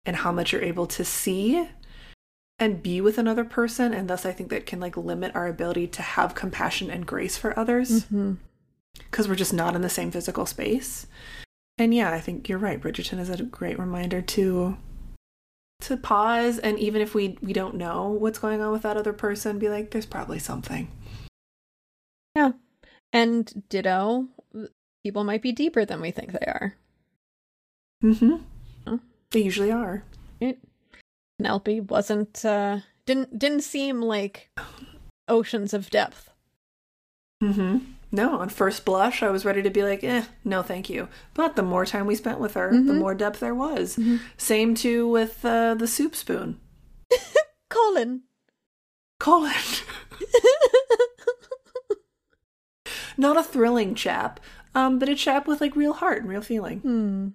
[0.05, 1.67] in how much you're able to see
[2.57, 5.87] and be with another person and thus i think that can like limit our ability
[5.87, 8.05] to have compassion and grace for others
[8.99, 11.07] because we're just not in the same physical space.
[11.77, 12.81] And yeah i think you're right.
[12.81, 14.77] Bridgerton is a great reminder to
[15.81, 19.13] to pause and even if we we don't know what's going on with that other
[19.13, 20.89] person be like there's probably something.
[22.35, 22.53] Yeah.
[23.11, 24.27] And ditto
[25.03, 26.75] people might be deeper than we think they are.
[28.03, 28.37] Mm-hmm.
[29.35, 30.03] They usually are.
[30.39, 30.59] It,
[31.37, 34.49] penelope wasn't uh didn't didn't seem like
[35.27, 36.29] oceans of depth.
[37.43, 37.79] Mm-hmm.
[38.11, 41.09] No on first blush i was ready to be like eh no thank you.
[41.33, 42.99] But the more time we spent with her the Mhm.
[42.99, 43.97] more depth there was.
[43.97, 44.19] Mhm.
[44.37, 46.59] same too with uh, the soup spoon.
[47.69, 48.21] Colin
[49.19, 49.51] colin
[53.17, 54.39] not a thrilling chap
[54.75, 56.79] um but a chap with like real heart and real feeling.
[56.79, 57.29] Hmm.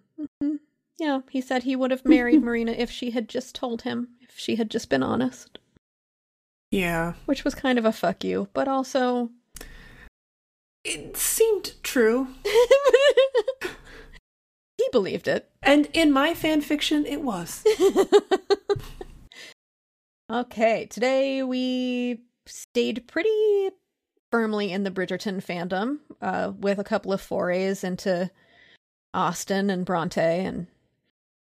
[1.00, 4.38] Yeah, he said he would have married Marina if she had just told him, if
[4.38, 5.58] she had just been honest.
[6.70, 9.30] yeah Which was kind of a fuck you, but also.
[10.84, 12.28] it seemed true
[14.76, 15.48] he believed it.
[15.62, 17.64] and in my fan fiction it was
[20.30, 23.70] okay, today we stayed pretty
[24.30, 28.30] firmly in the Bridgerton fandom, uh, with a couple of forays into
[29.12, 30.66] Austen and Bronte and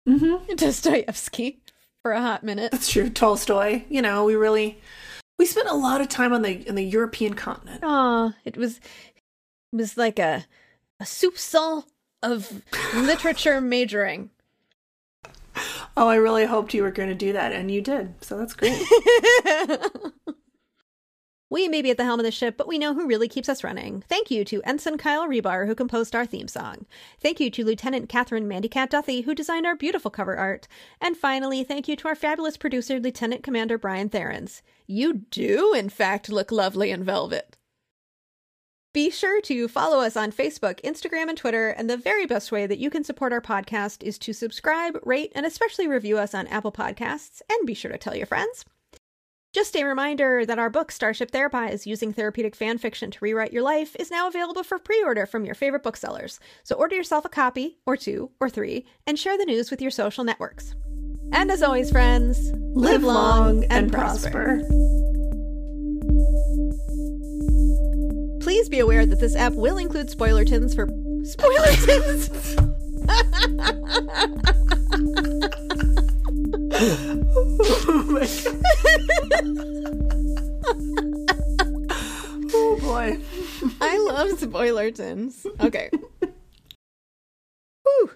[0.07, 0.55] mm-hmm.
[0.55, 1.61] Dostoevsky
[2.01, 2.71] for a hot minute.
[2.71, 3.09] that's true.
[3.09, 3.83] Tolstoy.
[3.89, 4.79] You know we really
[5.37, 7.83] we spent a lot of time on the on the european continent.
[7.83, 8.77] Aw, it was
[9.71, 10.45] it was like a
[10.99, 11.83] a soupçon
[12.23, 12.61] of
[12.95, 14.29] literature majoring.
[15.95, 18.53] oh i really hoped you were going to do that and you did so that's
[18.53, 18.79] great
[21.49, 23.47] we may be at the helm of the ship, but we know who really keeps
[23.47, 24.03] us running.
[24.09, 26.85] Thank you to Ensign Kyle Rebar, who composed our theme song.
[27.21, 30.67] Thank you to Lieutenant Catherine Mandycat Duthie, who designed our beautiful cover art.
[30.99, 34.61] And finally, thank you to our fabulous producer, Lieutenant Commander Brian Therens.
[34.85, 37.57] You do, in fact, look lovely in velvet.
[38.93, 41.69] Be sure to follow us on Facebook, Instagram, and Twitter.
[41.69, 45.31] And the very best way that you can support our podcast is to subscribe, rate,
[45.35, 47.41] and especially review us on Apple Podcasts.
[47.49, 48.65] And be sure to tell your friends.
[49.53, 53.63] Just a reminder that our book, Starship Therapise Using Therapeutic Fan Fiction to Rewrite Your
[53.63, 56.39] Life, is now available for pre order from your favorite booksellers.
[56.63, 59.91] So order yourself a copy, or two, or three, and share the news with your
[59.91, 60.75] social networks.
[61.31, 64.61] And as always, friends, live long and prosper.
[68.41, 70.87] Please be aware that this app will include spoiler tins for
[71.23, 72.57] spoiler tins.
[76.79, 78.61] oh my god.
[82.53, 83.19] oh boy.
[83.81, 85.45] I love spoilertons.
[85.59, 85.89] Okay.
[87.83, 88.11] Whew.